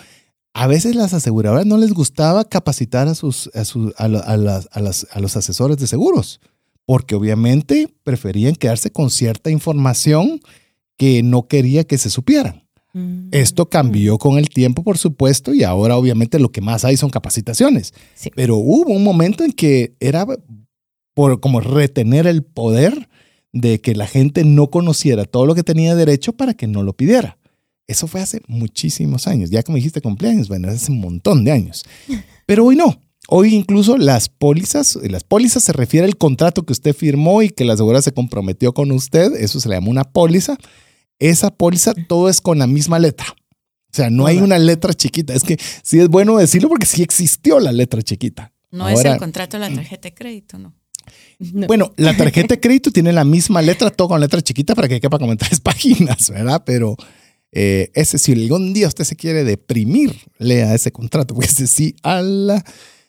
[0.53, 3.67] a veces las aseguradoras no les gustaba capacitar a, sus, a,
[4.07, 6.39] los asesores de seguros,
[6.85, 10.39] porque obviamente preferían quedarse con cierta información
[10.95, 12.67] que no quería que se supieran.
[12.93, 13.29] Mm.
[13.31, 17.09] Esto cambió con el tiempo, por supuesto, y ahora obviamente lo que más hay son
[17.09, 17.93] capacitaciones.
[18.35, 20.27] Pero hubo un momento en que era
[21.15, 23.09] por como retener el poder
[23.53, 26.93] de que la gente no conociera todo lo que tenía derecho para que no lo
[26.93, 27.37] pidiera.
[27.87, 29.49] Eso fue hace muchísimos años.
[29.49, 31.83] Ya como dijiste cumpleaños, bueno, hace un montón de años.
[32.45, 32.99] Pero hoy no.
[33.29, 37.63] Hoy incluso las pólizas, las pólizas se refiere al contrato que usted firmó y que
[37.63, 39.33] la aseguradora se comprometió con usted.
[39.35, 40.57] Eso se le llama una póliza.
[41.19, 43.27] Esa póliza todo es con la misma letra.
[43.93, 45.33] O sea, no hay una letra chiquita.
[45.33, 48.51] Es que sí es bueno decirlo porque sí existió la letra chiquita.
[48.71, 50.73] No es el contrato de la tarjeta de crédito, ¿no?
[51.67, 54.99] Bueno, la tarjeta de crédito tiene la misma letra, todo con letra chiquita para que
[54.99, 56.63] quepa como en tres páginas, ¿verdad?
[56.65, 56.95] Pero
[57.53, 61.95] eh, ese, si algún día usted se quiere deprimir, lea ese contrato, porque ese sí,
[62.03, 62.63] ala.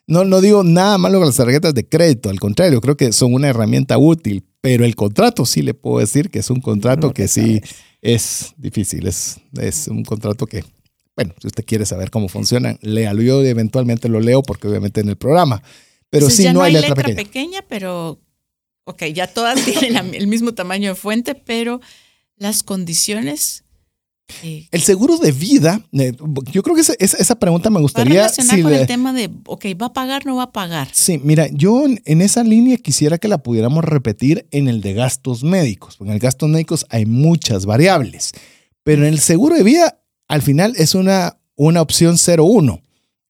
[0.06, 3.32] No, no digo nada malo con las tarjetas de crédito, al contrario, creo que son
[3.32, 7.26] una herramienta útil, pero el contrato sí le puedo decir que es un contrato que
[7.26, 7.62] sí
[8.02, 10.62] es difícil, es, es un contrato que,
[11.16, 13.22] bueno, si usted quiere saber cómo funcionan, léalo.
[13.22, 15.62] Yo eventualmente lo leo porque obviamente en el programa,
[16.10, 17.64] pero sí no, hay letra, pequeña.
[17.66, 18.20] Pero,
[18.84, 21.80] ok, ya todas tienen el mismo tamaño de fuente, pero
[22.36, 23.63] las condiciones
[24.42, 26.12] el seguro de vida, eh,
[26.50, 28.22] yo creo que esa, esa pregunta me gustaría...
[28.22, 30.88] Va a con el tema de, ok, ¿va a pagar no va a pagar?
[30.92, 35.44] Sí, mira, yo en esa línea quisiera que la pudiéramos repetir en el de gastos
[35.44, 35.98] médicos.
[36.00, 38.32] En el gastos médicos hay muchas variables,
[38.82, 42.82] pero en el seguro de vida, al final es una, una opción 0-1.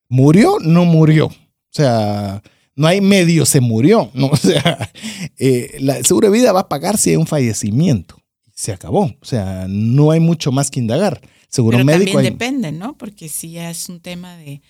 [0.09, 0.59] ¿Murió?
[0.61, 1.27] No murió.
[1.27, 1.37] O
[1.71, 2.41] sea,
[2.77, 4.11] no hay medio se murió.
[4.15, 4.27] ¿no?
[4.33, 4.91] O sea,
[5.39, 8.24] eh, el seguro de vida va a pagar si hay un fallecimiento
[8.55, 9.05] se acabó.
[9.21, 11.21] O sea, no hay mucho más que indagar.
[11.49, 12.15] Seguro Pero médico.
[12.15, 12.97] También depende, ¿no?
[12.97, 14.63] Porque si ya es un tema de,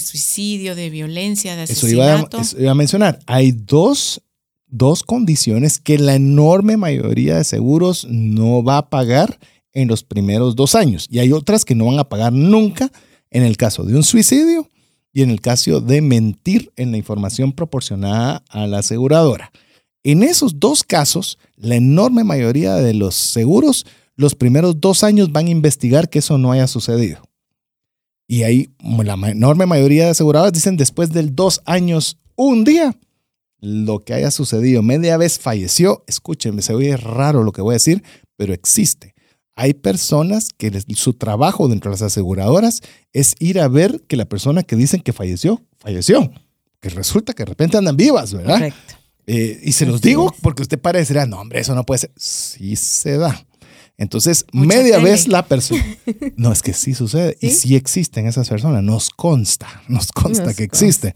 [0.00, 2.40] suicidio, de violencia, de asesinato.
[2.40, 3.20] Eso iba, a mencionar.
[3.26, 4.22] Hay dos,
[4.66, 9.38] dos condiciones que la enorme mayoría de seguros no va a pagar
[9.72, 11.06] en los primeros dos años.
[11.10, 12.90] Y hay otras que no van a pagar nunca
[13.30, 14.68] en el caso de un suicidio
[15.12, 19.52] y en el caso de mentir en la información proporcionada a la aseguradora.
[20.02, 23.84] En esos dos casos, la enorme mayoría de los seguros,
[24.16, 27.22] los primeros dos años van a investigar que eso no haya sucedido.
[28.26, 32.96] Y ahí la enorme mayoría de aseguradoras dicen después del dos años, un día,
[33.60, 37.74] lo que haya sucedido, media vez falleció, escúchenme, se oye raro lo que voy a
[37.74, 38.02] decir,
[38.36, 39.14] pero existe.
[39.56, 42.80] Hay personas que su trabajo dentro de las aseguradoras
[43.12, 46.30] es ir a ver que la persona que dicen que falleció, falleció.
[46.80, 48.54] Que resulta que de repente andan vivas, ¿verdad?
[48.54, 48.94] Correcto.
[49.32, 52.10] Eh, y se los digo porque usted parecerá, no, hombre, eso no puede ser.
[52.16, 53.46] Sí se da.
[53.96, 55.84] Entonces, media vez la persona.
[56.36, 57.36] No, es que sí sucede.
[57.40, 58.82] Y sí existen esas personas.
[58.82, 61.14] Nos consta, nos consta que existe.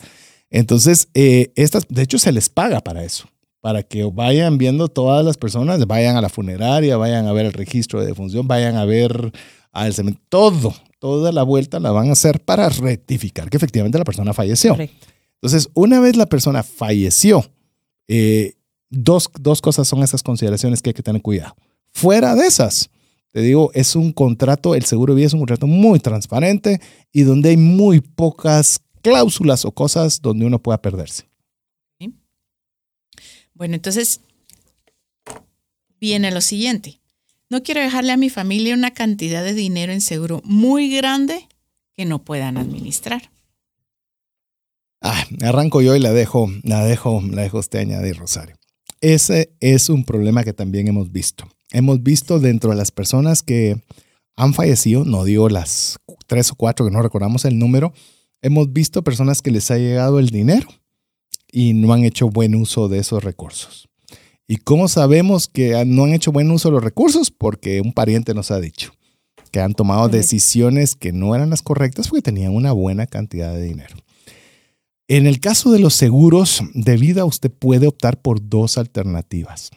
[0.49, 3.29] Entonces, eh, estas, de hecho, se les paga para eso.
[3.61, 7.53] Para que vayan viendo todas las personas, vayan a la funeraria, vayan a ver el
[7.53, 9.33] registro de defunción, vayan a ver
[9.73, 10.25] al cementerio.
[10.29, 14.77] Todo, toda la vuelta la van a hacer para rectificar que efectivamente la persona falleció.
[15.41, 17.45] Entonces, una vez la persona falleció,
[18.09, 18.55] eh,
[18.91, 21.57] dos, dos cosas son esas consideraciones que hay que tener cuidado.
[21.93, 22.91] Fuera de esas,
[23.33, 26.81] te digo, es un contrato, el seguro de vida es un contrato muy transparente
[27.13, 31.25] y donde hay muy pocas cláusulas o cosas donde uno pueda perderse.
[33.55, 34.21] Bueno, entonces
[36.01, 37.01] viene lo siguiente.
[37.49, 41.47] no quiero dejarle a mi familia una cantidad de dinero en seguro muy grande
[41.93, 43.31] que no puedan administrar.
[45.07, 48.57] Ah, arranco yo y la dejo, la dejo, la dejo usted añadir, Rosario.
[49.03, 51.47] Ese es un problema que también hemos visto.
[51.73, 53.77] Hemos visto dentro de las personas que
[54.35, 57.93] han fallecido, no digo las tres o cuatro que no recordamos el número,
[58.41, 60.69] hemos visto personas que les ha llegado el dinero
[61.53, 63.91] y no han hecho buen uso de esos recursos.
[64.49, 67.31] ¿Y cómo sabemos que no han hecho buen uso de los recursos?
[67.31, 68.95] Porque un pariente nos ha dicho
[69.51, 73.61] que han tomado decisiones que no eran las correctas porque tenían una buena cantidad de
[73.61, 73.97] dinero.
[75.07, 79.71] En el caso de los seguros de vida, usted puede optar por dos alternativas.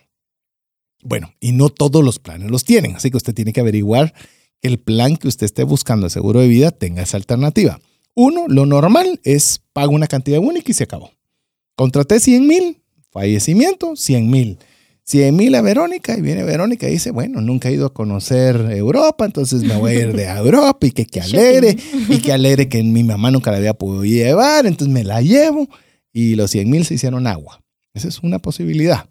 [1.04, 4.14] Bueno, y no todos los planes los tienen, así que usted tiene que averiguar
[4.62, 7.80] que el plan que usted esté buscando de seguro de vida tenga esa alternativa.
[8.16, 11.12] Uno, lo normal es pago una cantidad única y se acabó.
[11.76, 14.58] Contraté 100 mil, fallecimiento, 100 mil.
[15.08, 18.58] 100 mil a Verónica y viene Verónica y dice, bueno, nunca he ido a conocer
[18.72, 21.78] Europa, entonces me voy a ir de Europa y que, que alegre
[22.10, 25.70] y que alegre que mi mamá nunca la había podido llevar, entonces me la llevo
[26.12, 27.64] y los 100 mil se hicieron agua.
[27.94, 29.10] Esa es una posibilidad.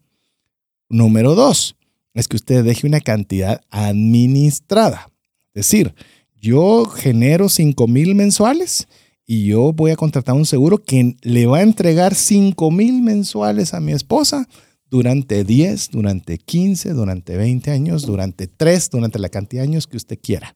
[0.91, 1.77] Número dos,
[2.13, 5.11] es que usted deje una cantidad administrada.
[5.55, 5.95] Es decir,
[6.35, 8.87] yo genero 5 mil mensuales
[9.25, 13.73] y yo voy a contratar un seguro que le va a entregar 5 mil mensuales
[13.73, 14.47] a mi esposa
[14.91, 19.97] durante 10, durante 15, durante 20 años, durante 3, durante la cantidad de años que
[19.97, 20.55] usted quiera.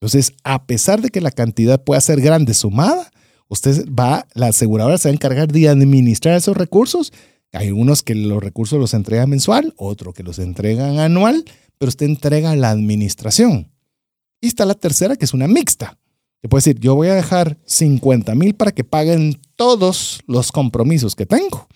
[0.00, 3.10] Entonces, a pesar de que la cantidad pueda ser grande sumada,
[3.48, 7.12] usted va, la aseguradora se va a encargar de administrar esos recursos.
[7.52, 11.44] Hay unos que los recursos los entrega mensual, otro que los entregan anual,
[11.76, 13.70] pero usted entrega la administración.
[14.40, 15.98] Y está la tercera, que es una mixta.
[16.40, 21.14] Que puede decir, yo voy a dejar 50 mil para que paguen todos los compromisos
[21.14, 21.68] que tengo.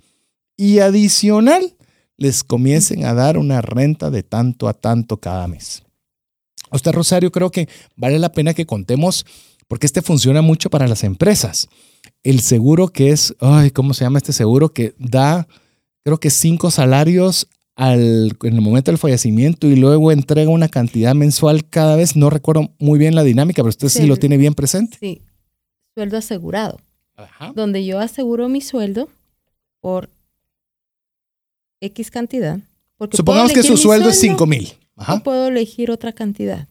[0.57, 1.75] Y adicional,
[2.17, 5.83] les comiencen a dar una renta de tanto a tanto cada mes.
[6.71, 9.27] usted, Rosario, creo que vale la pena que contemos,
[9.69, 11.69] porque este funciona mucho para las empresas.
[12.23, 14.73] El seguro que es, ay, ¿cómo se llama este seguro?
[14.73, 15.47] Que da,
[16.05, 21.15] creo que cinco salarios al, en el momento del fallecimiento y luego entrega una cantidad
[21.15, 22.17] mensual cada vez.
[22.17, 24.97] No recuerdo muy bien la dinámica, pero usted sí, lo tiene bien presente.
[25.01, 25.23] Sí,
[25.95, 26.79] sueldo asegurado.
[27.55, 29.09] Donde yo aseguro mi sueldo
[29.81, 30.11] por
[31.85, 32.59] X cantidad.
[32.97, 34.73] Porque Supongamos que su sueldo, es 5 mil.
[35.09, 36.69] No puedo elegir otra cantidad.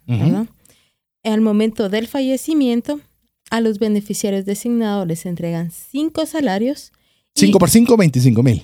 [1.23, 2.99] Al momento del fallecimiento,
[3.49, 6.91] a los beneficiarios designados les entregan 5 salarios.
[7.35, 8.63] 5 por 5, 25 mil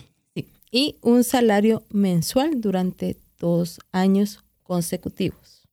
[0.72, 5.68] y un salario mensual durante dos años consecutivos.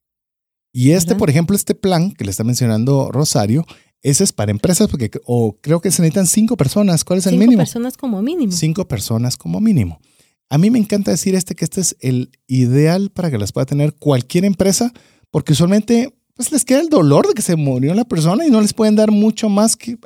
[0.72, 3.64] Y este, por ejemplo, este plan que le está mencionando Rosario,
[4.02, 7.02] ese es para empresas porque o creo que se necesitan cinco personas.
[7.02, 7.52] ¿Cuál es el mínimo?
[7.52, 8.52] Cinco personas como mínimo.
[8.52, 10.00] Cinco personas como mínimo.
[10.48, 13.66] A mí me encanta decir este que este es el ideal para que las pueda
[13.66, 14.92] tener cualquier empresa,
[15.30, 18.60] porque usualmente pues les queda el dolor de que se murió la persona y no
[18.60, 19.96] les pueden dar mucho más que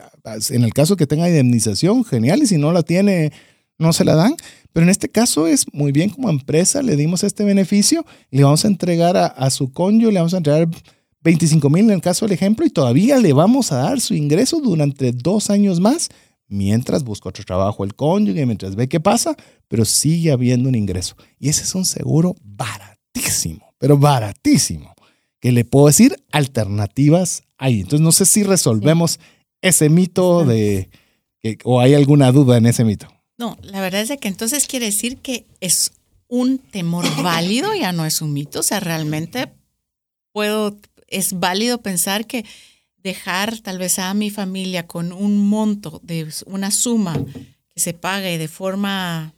[0.50, 3.32] en el caso que tenga indemnización, genial, y si no la tiene,
[3.78, 4.36] no se la dan.
[4.72, 8.64] Pero en este caso es muy bien como empresa, le dimos este beneficio, le vamos
[8.64, 10.68] a entregar a, su cónyuge, le vamos a entregar
[11.22, 14.60] 25 mil en el caso del ejemplo y todavía le vamos a dar su ingreso
[14.60, 16.08] durante dos años más
[16.50, 19.34] mientras busca otro trabajo el cónyuge, mientras ve qué pasa,
[19.68, 21.16] pero sigue habiendo un ingreso.
[21.38, 24.94] Y ese es un seguro baratísimo, pero baratísimo,
[25.40, 27.80] que le puedo decir alternativas ahí.
[27.80, 29.20] Entonces no sé si resolvemos
[29.62, 30.90] ese mito de,
[31.64, 33.08] o hay alguna duda en ese mito.
[33.38, 35.92] No, la verdad es que entonces quiere decir que es
[36.28, 38.60] un temor válido, ya no es un mito.
[38.60, 39.52] O sea, realmente
[40.32, 40.76] puedo,
[41.06, 42.44] es válido pensar que
[43.02, 47.18] dejar tal vez a mi familia con un monto de una suma
[47.68, 49.34] que se pague de forma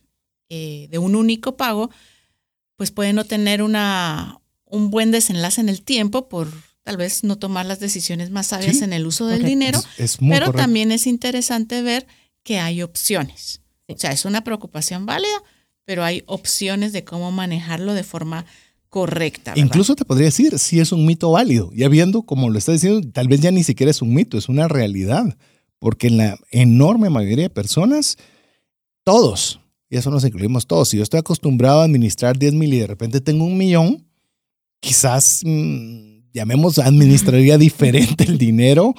[0.48, 1.90] eh, de un único pago,
[2.76, 6.52] pues puede no tener una, un buen desenlace en el tiempo por
[6.82, 9.80] tal vez no tomar las decisiones más sabias en el uso del dinero,
[10.18, 12.06] pero también es interesante ver
[12.42, 13.60] que hay opciones.
[13.86, 15.42] O sea, es una preocupación válida,
[15.84, 18.46] pero hay opciones de cómo manejarlo de forma
[18.92, 19.54] correcta.
[19.56, 21.70] Incluso te podría decir si es un mito válido.
[21.74, 24.50] Ya viendo, como lo está diciendo, tal vez ya ni siquiera es un mito, es
[24.50, 25.38] una realidad.
[25.78, 28.18] Porque en la enorme mayoría de personas,
[29.02, 32.80] todos, y eso nos incluimos todos, si yo estoy acostumbrado a administrar 10 mil y
[32.80, 34.06] de repente tengo un millón,
[34.78, 38.94] quizás, mm, llamemos, administraría diferente el dinero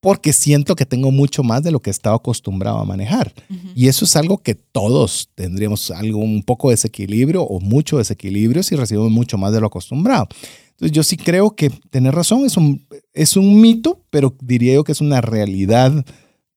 [0.00, 3.32] porque siento que tengo mucho más de lo que estaba acostumbrado a manejar.
[3.74, 8.62] Y eso es algo que todos tendríamos algo, un poco de desequilibrio o mucho desequilibrio
[8.62, 10.28] si recibimos mucho más de lo acostumbrado.
[10.70, 14.84] Entonces yo sí creo que tener razón es un, es un mito, pero diría yo
[14.84, 16.04] que es una realidad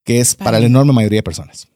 [0.04, 1.68] que es para la enorme mayoría de personas.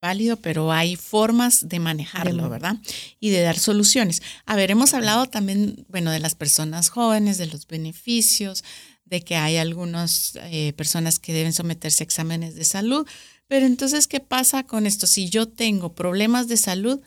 [0.00, 2.76] válido, pero hay formas de manejarlo, ¿verdad?
[3.20, 4.22] Y de dar soluciones.
[4.46, 8.64] A ver, hemos hablado también, bueno, de las personas jóvenes, de los beneficios,
[9.10, 13.06] de que hay algunas eh, personas que deben someterse a exámenes de salud,
[13.48, 15.08] pero entonces, ¿qué pasa con esto?
[15.08, 17.00] Si yo tengo problemas de salud,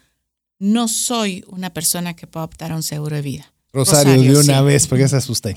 [0.60, 3.54] no soy una persona que pueda optar a un seguro de vida.
[3.72, 5.54] Rosario, de una vez, porque se asusta.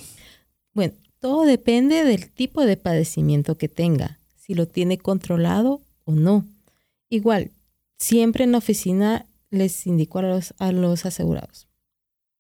[0.73, 6.47] Bueno, todo depende del tipo de padecimiento que tenga, si lo tiene controlado o no.
[7.11, 7.51] Igual,
[7.99, 11.67] siempre en la oficina les indico a los, a los asegurados.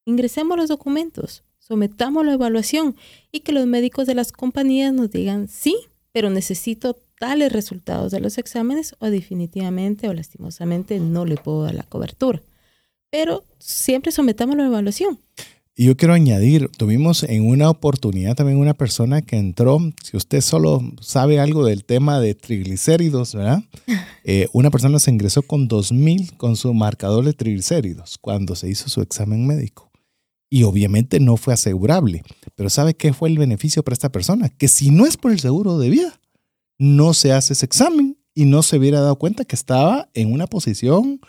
[0.05, 2.95] Ingresemos los documentos, sometamos la evaluación
[3.33, 5.77] y que los médicos de las compañías nos digan sí,
[6.13, 11.75] pero necesito tales resultados de los exámenes o definitivamente o lastimosamente no le puedo dar
[11.75, 12.41] la cobertura.
[13.11, 15.19] Pero siempre sometamos la evaluación.
[15.75, 20.41] Y yo quiero añadir, tuvimos en una oportunidad también una persona que entró, si usted
[20.41, 23.63] solo sabe algo del tema de triglicéridos, ¿verdad?
[24.29, 28.89] Eh, una persona se ingresó con 2000 con su marcador de triglicéridos cuando se hizo
[28.89, 29.89] su examen médico.
[30.49, 32.23] Y obviamente no fue asegurable.
[32.55, 34.49] Pero ¿sabe qué fue el beneficio para esta persona?
[34.49, 36.21] Que si no es por el seguro de vida,
[36.79, 40.47] no se hace ese examen y no se hubiera dado cuenta que estaba en una
[40.47, 41.21] posición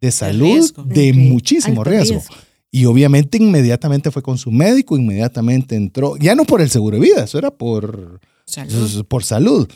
[0.00, 2.22] de salud de, muchísimo riesgo.
[2.70, 7.02] Y obviamente inmediatamente fue con su médico, inmediatamente entró, ya no por el seguro de
[7.02, 9.04] vida, eso era por salud.
[9.06, 9.68] Por salud.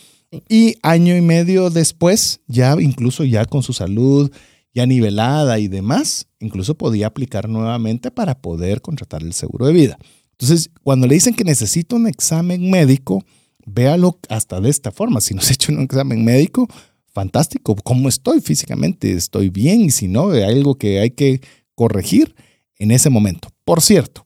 [0.48, 4.30] Y año y medio después, ya incluso ya con su salud
[4.78, 9.98] ya nivelada y demás, incluso podía aplicar nuevamente para poder contratar el seguro de vida.
[10.32, 13.24] Entonces, cuando le dicen que necesita un examen médico,
[13.66, 15.20] véalo hasta de esta forma.
[15.20, 16.68] Si nos he hecho un examen médico,
[17.12, 17.74] fantástico.
[17.82, 19.12] ¿Cómo estoy físicamente?
[19.12, 19.80] ¿Estoy bien?
[19.80, 21.40] Y si no, hay algo que hay que
[21.74, 22.36] corregir
[22.78, 23.48] en ese momento.
[23.64, 24.24] Por cierto,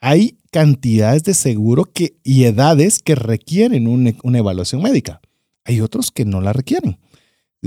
[0.00, 5.20] hay cantidades de seguro que, y edades que requieren una evaluación médica.
[5.66, 6.96] Hay otros que no la requieren.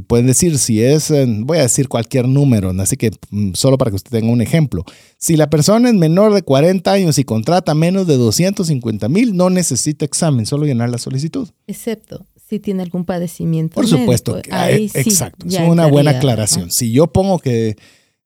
[0.01, 3.95] Pueden decir si es, voy a decir cualquier número, así que mm, solo para que
[3.95, 4.83] usted tenga un ejemplo.
[5.17, 9.49] Si la persona es menor de 40 años y contrata menos de 250 mil, no
[9.49, 11.47] necesita examen, solo llenar la solicitud.
[11.67, 13.75] Excepto si tiene algún padecimiento.
[13.75, 15.47] Por supuesto, ahí exacto.
[15.47, 16.71] es una buena aclaración.
[16.71, 17.75] Si yo pongo que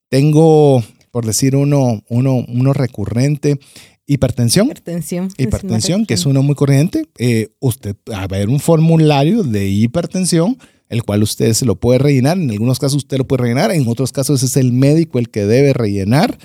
[0.09, 0.83] tengo
[1.17, 3.59] por decir uno, uno, uno recurrente.
[4.05, 4.67] Hipertensión.
[4.67, 5.29] Hipertensión.
[5.35, 7.07] Hipertensión, que es uno muy corriente.
[7.17, 11.99] Eh, usted, va a haber un formulario de hipertensión, el cual usted se lo puede
[11.99, 12.37] rellenar.
[12.37, 15.45] En algunos casos usted lo puede rellenar, en otros casos es el médico el que
[15.45, 16.37] debe rellenar.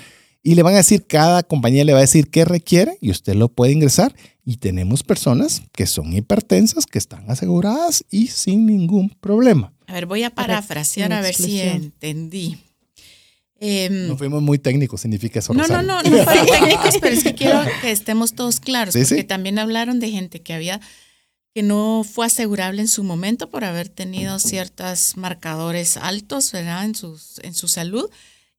[0.45, 3.33] Y le van a decir, cada compañía le va a decir qué requiere y usted
[3.33, 4.13] lo puede ingresar.
[4.43, 9.71] Y tenemos personas que son hipertensas, que están aseguradas y sin ningún problema.
[9.87, 12.57] A ver, voy a parafrasear a ver si entendí.
[13.65, 15.53] Em, no fuimos muy técnicos, significa eso.
[15.53, 19.23] No, no, no, no fueron técnicos, pero es que quiero que estemos todos claros, porque
[19.23, 20.81] también hablaron de gente que había
[21.53, 26.85] que no fue asegurable en su momento por haber tenido ciertos marcadores altos ¿verdad?
[26.85, 28.09] En, sus, en su salud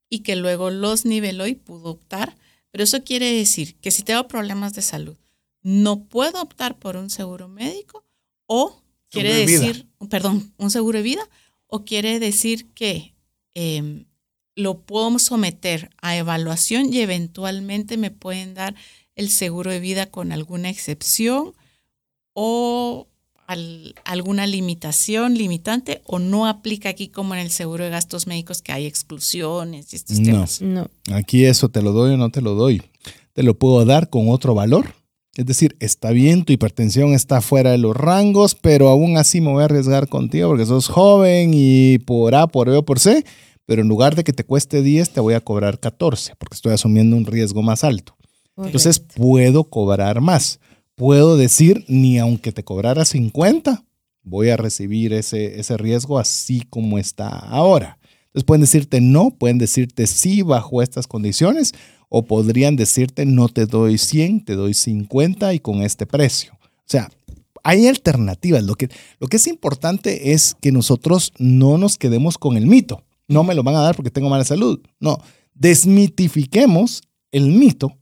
[0.09, 2.37] y que luego los niveló y pudo optar.
[2.71, 5.17] Pero eso quiere decir que si tengo problemas de salud,
[5.63, 8.05] no puedo optar por un seguro médico
[8.47, 8.81] o
[9.11, 11.29] quiere decir, perdón, un seguro de vida
[11.67, 13.15] o quiere decir que
[13.55, 14.05] eh,
[14.55, 18.75] lo puedo someter a evaluación y eventualmente me pueden dar
[19.17, 21.55] el seguro de vida con alguna excepción
[22.35, 23.09] o
[24.05, 28.73] alguna limitación limitante o no aplica aquí como en el seguro de gastos médicos que
[28.73, 30.61] hay exclusiones y estos temas.
[30.61, 32.83] No, aquí eso te lo doy o no te lo doy.
[33.33, 34.95] Te lo puedo dar con otro valor.
[35.35, 39.51] Es decir, está bien, tu hipertensión está fuera de los rangos, pero aún así me
[39.51, 43.25] voy a arriesgar contigo porque sos joven y por A, por B o por C
[43.67, 46.73] pero en lugar de que te cueste 10, te voy a cobrar 14, porque estoy
[46.73, 48.17] asumiendo un riesgo más alto.
[48.57, 50.61] Entonces puedo cobrar más.
[50.95, 53.85] Puedo decir, ni aunque te cobrara 50,
[54.23, 57.99] voy a recibir ese, ese riesgo así como está ahora.
[58.27, 61.73] Entonces pueden decirte no, pueden decirte sí bajo estas condiciones,
[62.09, 66.53] o podrían decirte no te doy 100, te doy 50 y con este precio.
[66.63, 67.11] O sea,
[67.63, 68.63] hay alternativas.
[68.63, 68.89] Lo que,
[69.19, 73.55] lo que es importante es que nosotros no nos quedemos con el mito no me
[73.55, 74.81] lo van a dar porque tengo mala salud.
[75.01, 75.19] No,
[75.55, 77.03] desmitifiquemos
[77.33, 77.99] el mito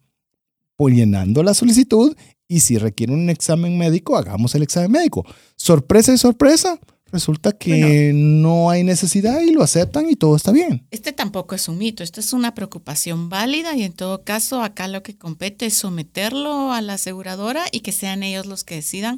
[0.89, 2.17] llenando la solicitud
[2.53, 5.25] y si requiere un examen médico, hagamos el examen médico.
[5.57, 6.79] Sorpresa y sorpresa,
[7.11, 10.87] resulta que no hay necesidad y lo aceptan y todo está bien.
[10.91, 14.87] Este tampoco es un mito, esto es una preocupación válida y en todo caso acá
[14.87, 19.17] lo que compete es someterlo a la aseguradora y que sean ellos los que decidan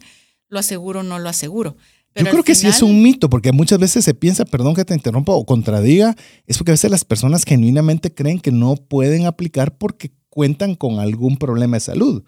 [0.48, 1.76] lo aseguro o no lo aseguro.
[2.14, 4.94] Yo creo que sí es un mito, porque muchas veces se piensa, perdón que te
[4.94, 6.14] interrumpa o contradiga,
[6.46, 11.00] es porque a veces las personas genuinamente creen que no pueden aplicar porque cuentan con
[11.00, 12.22] algún problema de salud.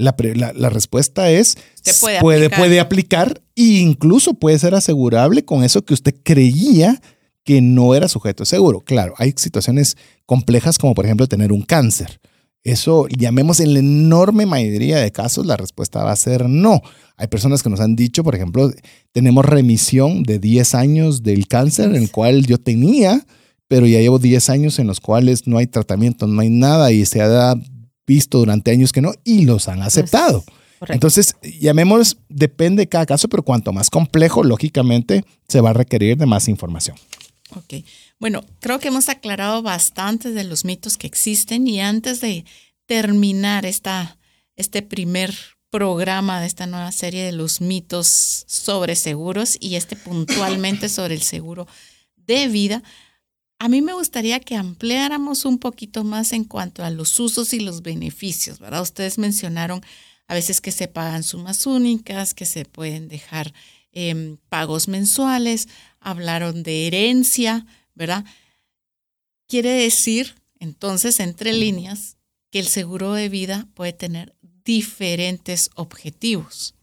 [0.00, 1.56] La, respuesta es,
[2.00, 2.58] puede, puede, aplicar.
[2.58, 7.00] puede aplicar e incluso puede ser asegurable con eso que usted creía
[7.44, 8.80] que no era sujeto de seguro.
[8.80, 9.96] Claro, hay situaciones
[10.26, 12.20] complejas como por ejemplo tener un cáncer.
[12.62, 16.82] Eso, llamemos en la enorme mayoría de casos, la respuesta va a ser no.
[17.16, 18.70] Hay personas que nos han dicho, por ejemplo,
[19.12, 23.24] tenemos remisión de 10 años del cáncer, en el cual yo tenía,
[23.66, 27.06] pero ya llevo 10 años en los cuales no hay tratamiento, no hay nada y
[27.06, 27.54] se ha
[28.10, 30.42] visto durante años que no y los han aceptado.
[30.88, 36.16] Entonces, llamemos, depende de cada caso, pero cuanto más complejo, lógicamente, se va a requerir
[36.16, 36.96] de más información.
[37.54, 37.84] Ok.
[38.18, 42.44] Bueno, creo que hemos aclarado bastante de los mitos que existen y antes de
[42.86, 44.18] terminar esta,
[44.56, 45.32] este primer
[45.70, 51.22] programa de esta nueva serie de los mitos sobre seguros y este puntualmente sobre el
[51.22, 51.68] seguro
[52.16, 52.82] de vida,
[53.60, 57.60] a mí me gustaría que ampliáramos un poquito más en cuanto a los usos y
[57.60, 58.80] los beneficios, ¿verdad?
[58.80, 59.82] Ustedes mencionaron
[60.28, 63.52] a veces que se pagan sumas únicas, que se pueden dejar
[63.92, 65.68] em, pagos mensuales,
[66.00, 68.24] hablaron de herencia, ¿verdad?
[69.46, 72.16] Quiere decir, entonces, entre líneas,
[72.50, 74.34] que el seguro de vida puede tener
[74.64, 76.74] diferentes objetivos.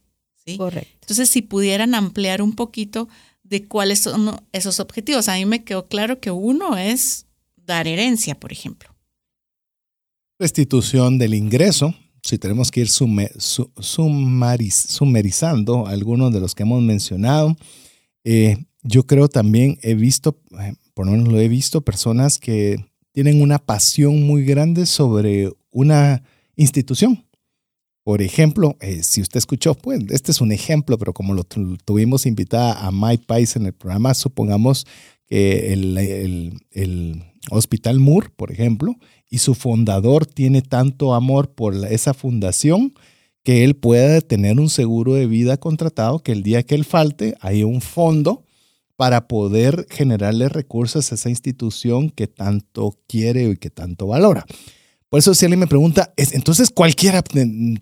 [0.45, 0.57] ¿sí?
[0.57, 0.95] Correcto.
[1.01, 3.09] Entonces, si pudieran ampliar un poquito
[3.49, 5.29] de cuáles son esos objetivos.
[5.29, 7.25] A mí me quedó claro que uno es
[7.55, 8.89] dar herencia, por ejemplo.
[10.39, 11.95] Restitución del ingreso.
[12.23, 12.89] Si tenemos que ir
[13.79, 17.55] sumerizando algunos de los que hemos mencionado,
[18.23, 22.85] eh, yo creo también he visto, eh, por lo menos lo he visto, personas que
[23.13, 26.23] tienen una pasión muy grande sobre una
[26.55, 27.26] institución.
[28.07, 32.25] Por ejemplo, eh, si usted escuchó, pues este es un ejemplo, pero como lo tuvimos
[32.25, 34.87] invitada a Mike Pais en el programa, supongamos
[35.25, 38.95] que el, el, Hospital Moore, por ejemplo,
[39.29, 42.93] y su fundador tiene tanto amor por esa fundación
[43.43, 47.35] que él pueda tener un seguro de vida contratado que el día que él falte
[47.41, 48.45] hay un fondo
[48.95, 54.45] para poder generarle recursos a esa institución que tanto quiere y que tanto valora.
[55.09, 57.23] Por eso si alguien me pregunta, entonces cualquiera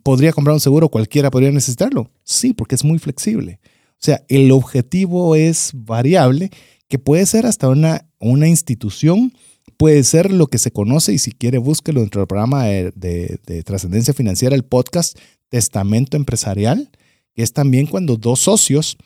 [0.03, 2.11] podría comprar un seguro, cualquiera podría necesitarlo.
[2.23, 3.59] Sí, porque es muy flexible.
[3.93, 6.51] O sea, el objetivo es variable,
[6.87, 9.33] que puede ser hasta una, una institución,
[9.77, 14.13] puede ser lo que se conoce, y si quiere búsquelo dentro del programa de, trascendencia
[14.13, 15.17] financiera, el podcast
[15.49, 16.91] Testamento Empresarial,
[17.33, 18.97] que es también cuando dos socios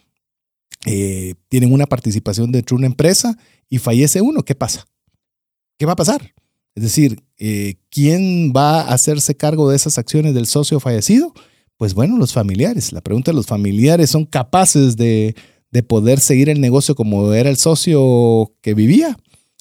[0.86, 3.38] eh, tienen una participación dentro de una empresa
[3.70, 4.88] y fallece uno, ¿qué pasa?
[5.78, 6.34] ¿Qué va a pasar?
[6.80, 11.34] Es decir, eh, ¿quién va a hacerse cargo de esas acciones del socio fallecido?
[11.76, 12.94] Pues bueno, los familiares.
[12.94, 15.36] La pregunta es, ¿los familiares son capaces de,
[15.72, 19.18] de poder seguir el negocio como era el socio que vivía?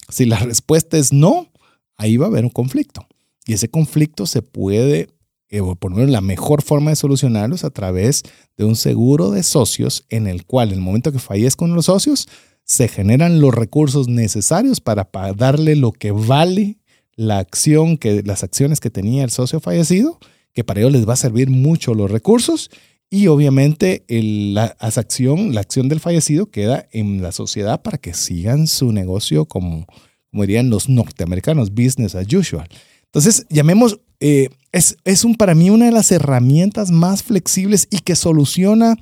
[0.07, 1.51] Si la respuesta es no,
[1.97, 3.05] ahí va a haber un conflicto.
[3.45, 5.09] Y ese conflicto se puede,
[5.49, 8.23] eh, poner la mejor forma de solucionarlo es a través
[8.55, 12.29] de un seguro de socios en el cual en el momento que fallezcan los socios,
[12.63, 16.79] se generan los recursos necesarios para darle lo que vale
[17.19, 20.19] la acción que, las acciones que tenía el socio fallecido,
[20.53, 22.71] que para ellos les va a servir mucho los recursos
[23.09, 28.67] y obviamente la, acción, la acción del fallecido queda en la sociedad para que sigan
[28.67, 29.85] su negocio como,
[30.31, 32.69] como dirían los norteamericanos, business as usual.
[33.07, 37.99] Entonces, llamemos, eh, es, es un, para mí una de las herramientas más flexibles y
[37.99, 38.95] que soluciona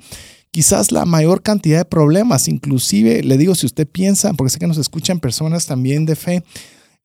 [0.50, 2.48] quizás la mayor cantidad de problemas.
[2.48, 6.42] Inclusive, le digo, si usted piensa, porque sé que nos escuchan personas también de fe,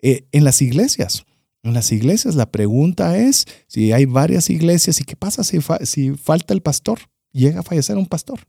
[0.04, 1.26] eh, en las iglesias.
[1.64, 6.12] En las iglesias la pregunta es si hay varias iglesias y qué pasa si, si
[6.12, 7.00] falta el pastor,
[7.32, 8.42] llega a fallecer un pastor.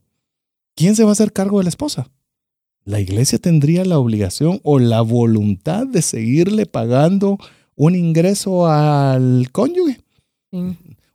[0.74, 2.10] ¿Quién se va a hacer cargo de la esposa?
[2.85, 7.39] La iglesia tendría la obligación o la voluntad de seguirle pagando
[7.76, 10.01] un ingreso al cónyuge.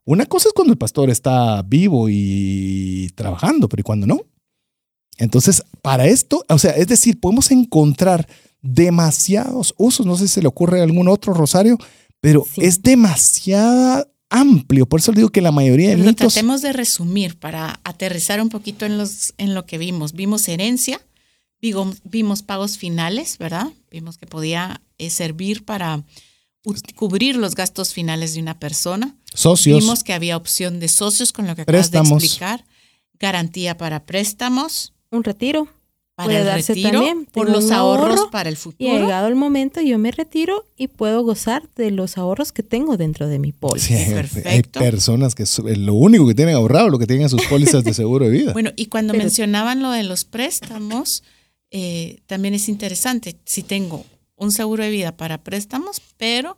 [0.05, 4.21] Una cosa es cuando el pastor está vivo y trabajando, pero ¿y cuando no?
[5.17, 8.25] Entonces, para esto, o sea, es decir, podemos encontrar
[8.61, 10.05] demasiados usos.
[10.05, 11.77] No sé si se le ocurre algún otro, Rosario,
[12.19, 14.85] pero es demasiado amplio.
[14.85, 16.33] Por eso digo que la mayoría de pero mitos...
[16.33, 20.13] Tratemos de resumir para aterrizar un poquito en, los, en lo que vimos.
[20.13, 21.01] Vimos herencia,
[22.03, 23.67] vimos pagos finales, ¿verdad?
[23.91, 26.03] Vimos que podía eh, servir para
[26.95, 29.15] cubrir los gastos finales de una persona.
[29.33, 29.79] Socios.
[29.79, 32.65] Vimos que había opción de socios con lo que acabas de explicar.
[33.19, 34.93] Garantía para préstamos.
[35.11, 35.67] Un retiro
[36.25, 37.25] para el retiro, también.
[37.25, 38.89] por los ahorros para el futuro.
[38.89, 42.97] Y llegado el momento, yo me retiro y puedo gozar de los ahorros que tengo
[42.97, 43.95] dentro de mi póliza.
[44.45, 45.45] Hay personas que
[45.77, 48.53] lo único que tienen ahorrado, lo que tienen en sus pólizas de seguro de vida.
[48.59, 51.23] Bueno, y cuando mencionaban lo de los préstamos,
[51.71, 53.37] eh, también es interesante.
[53.45, 54.05] Si tengo
[54.35, 56.57] un seguro de vida para préstamos, pero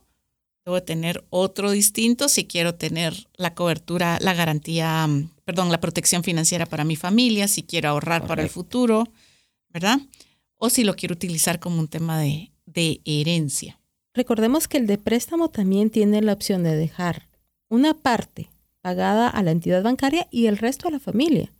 [0.64, 5.08] debo tener otro distinto si quiero tener la cobertura, la garantía,
[5.44, 9.08] perdón, la protección financiera para mi familia, si quiero ahorrar para el futuro
[9.72, 9.98] ¿verdad?
[10.64, 13.80] o si lo quiero utilizar como un tema de, de herencia.
[14.14, 17.28] Recordemos que el de préstamo también tiene la opción de dejar
[17.68, 18.48] una parte
[18.80, 21.50] pagada a la entidad bancaria y el resto a la familia.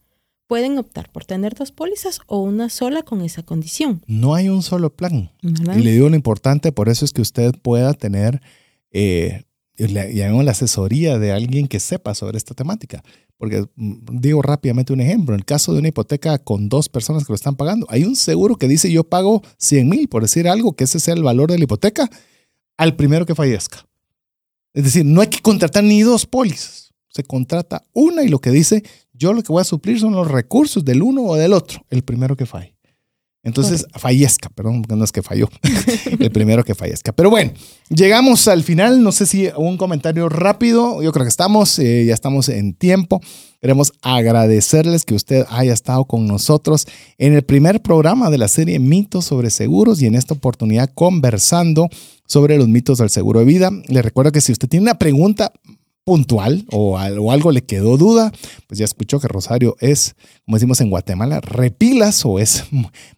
[0.47, 4.05] Pueden optar por tener dos pólizas o una sola con esa condición.
[4.07, 5.33] No hay un solo plan.
[5.43, 8.41] Y le digo lo importante, por eso es que usted pueda tener
[8.93, 9.43] eh,
[9.79, 13.03] la asesoría de alguien que sepa sobre esta temática.
[13.43, 17.25] Porque mm, digo rápidamente un ejemplo, en el caso de una hipoteca con dos personas
[17.25, 20.47] que lo están pagando, hay un seguro que dice yo pago 100 mil, por decir
[20.47, 22.09] algo, que ese sea el valor de la hipoteca,
[22.77, 23.85] al primero que fallezca.
[24.75, 26.95] Es decir, no hay que contratar ni dos pólizas.
[27.09, 30.31] Se contrata una y lo que dice, yo lo que voy a suplir son los
[30.31, 32.77] recursos del uno o del otro, el primero que falle.
[33.45, 35.49] Entonces, fallezca, perdón, no es que falló,
[36.21, 37.13] el primero que fallezca.
[37.13, 37.51] Pero bueno,
[37.89, 42.15] llegamos al final, no sé si un comentario rápido, yo creo que estamos, eh, ya
[42.15, 43.21] estamos en tiempo.
[43.61, 46.87] Queremos agradecerles que usted haya estado con nosotros
[47.19, 51.89] en el primer programa de la serie Mitos sobre Seguros y en esta oportunidad conversando
[52.27, 53.71] sobre los mitos del seguro de vida.
[53.89, 55.53] Le recuerdo que si usted tiene una pregunta,
[56.05, 58.33] puntual o, algo le quedó duda,
[58.67, 60.15] pues ya escuchó que Rosario es,
[60.45, 62.65] como decimos en Guatemala, repilas o es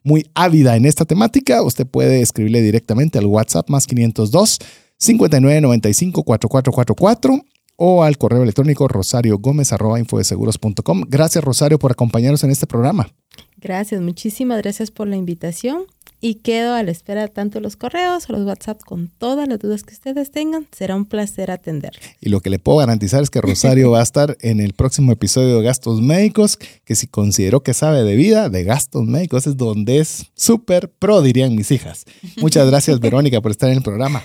[0.03, 1.63] muy ávida en esta temática.
[1.63, 4.59] Usted puede escribirle directamente al WhatsApp más 502
[4.99, 7.45] 5995 4444
[7.77, 11.05] o al correo electrónico rosario gómez arroba infodeseguros.com.
[11.09, 13.09] Gracias Rosario por acompañarnos en este programa.
[13.57, 15.85] Gracias, muchísimas gracias por la invitación
[16.25, 19.83] y quedo a la espera tanto los correos o los WhatsApp con todas las dudas
[19.83, 20.67] que ustedes tengan.
[20.75, 22.01] Será un placer atender.
[22.19, 25.13] Y lo que le puedo garantizar es que Rosario va a estar en el próximo
[25.13, 29.59] episodio de Gastos Médicos, que si consideró que sabe de vida, de gastos médicos es
[29.59, 32.07] donde es súper pro, dirían mis hijas.
[32.39, 34.23] Muchas gracias, Verónica, por estar en el programa.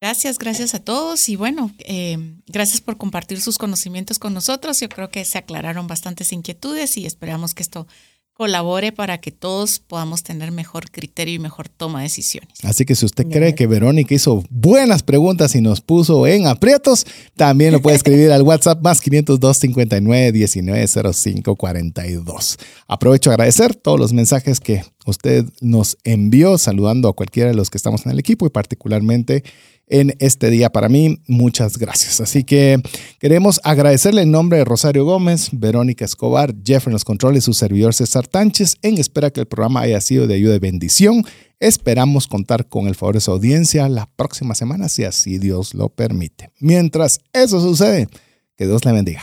[0.00, 2.16] Gracias, gracias a todos y bueno, eh,
[2.46, 4.80] gracias por compartir sus conocimientos con nosotros.
[4.80, 7.86] Yo creo que se aclararon bastantes inquietudes y esperamos que esto
[8.40, 12.48] colabore para que todos podamos tener mejor criterio y mejor toma de decisiones.
[12.62, 17.06] Así que si usted cree que Verónica hizo buenas preguntas y nos puso en aprietos,
[17.36, 22.58] también lo puede escribir al WhatsApp más 502 59 19 05 42.
[22.88, 27.68] Aprovecho a agradecer todos los mensajes que usted nos envió saludando a cualquiera de los
[27.68, 29.44] que estamos en el equipo y particularmente
[29.90, 31.20] en este día para mí.
[31.26, 32.20] Muchas gracias.
[32.20, 32.80] Así que
[33.18, 37.92] queremos agradecerle en nombre de Rosario Gómez, Verónica Escobar, Jeff en los controles, su servidor
[37.92, 41.24] César Tánchez, en espera que el programa haya sido de ayuda y bendición.
[41.58, 45.90] Esperamos contar con el favor de su audiencia la próxima semana, si así Dios lo
[45.90, 46.50] permite.
[46.58, 48.08] Mientras eso sucede,
[48.56, 49.22] que Dios le bendiga.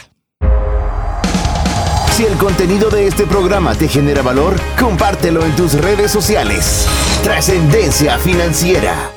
[2.16, 6.88] Si el contenido de este programa te genera valor, compártelo en tus redes sociales.
[7.24, 9.17] Trascendencia financiera.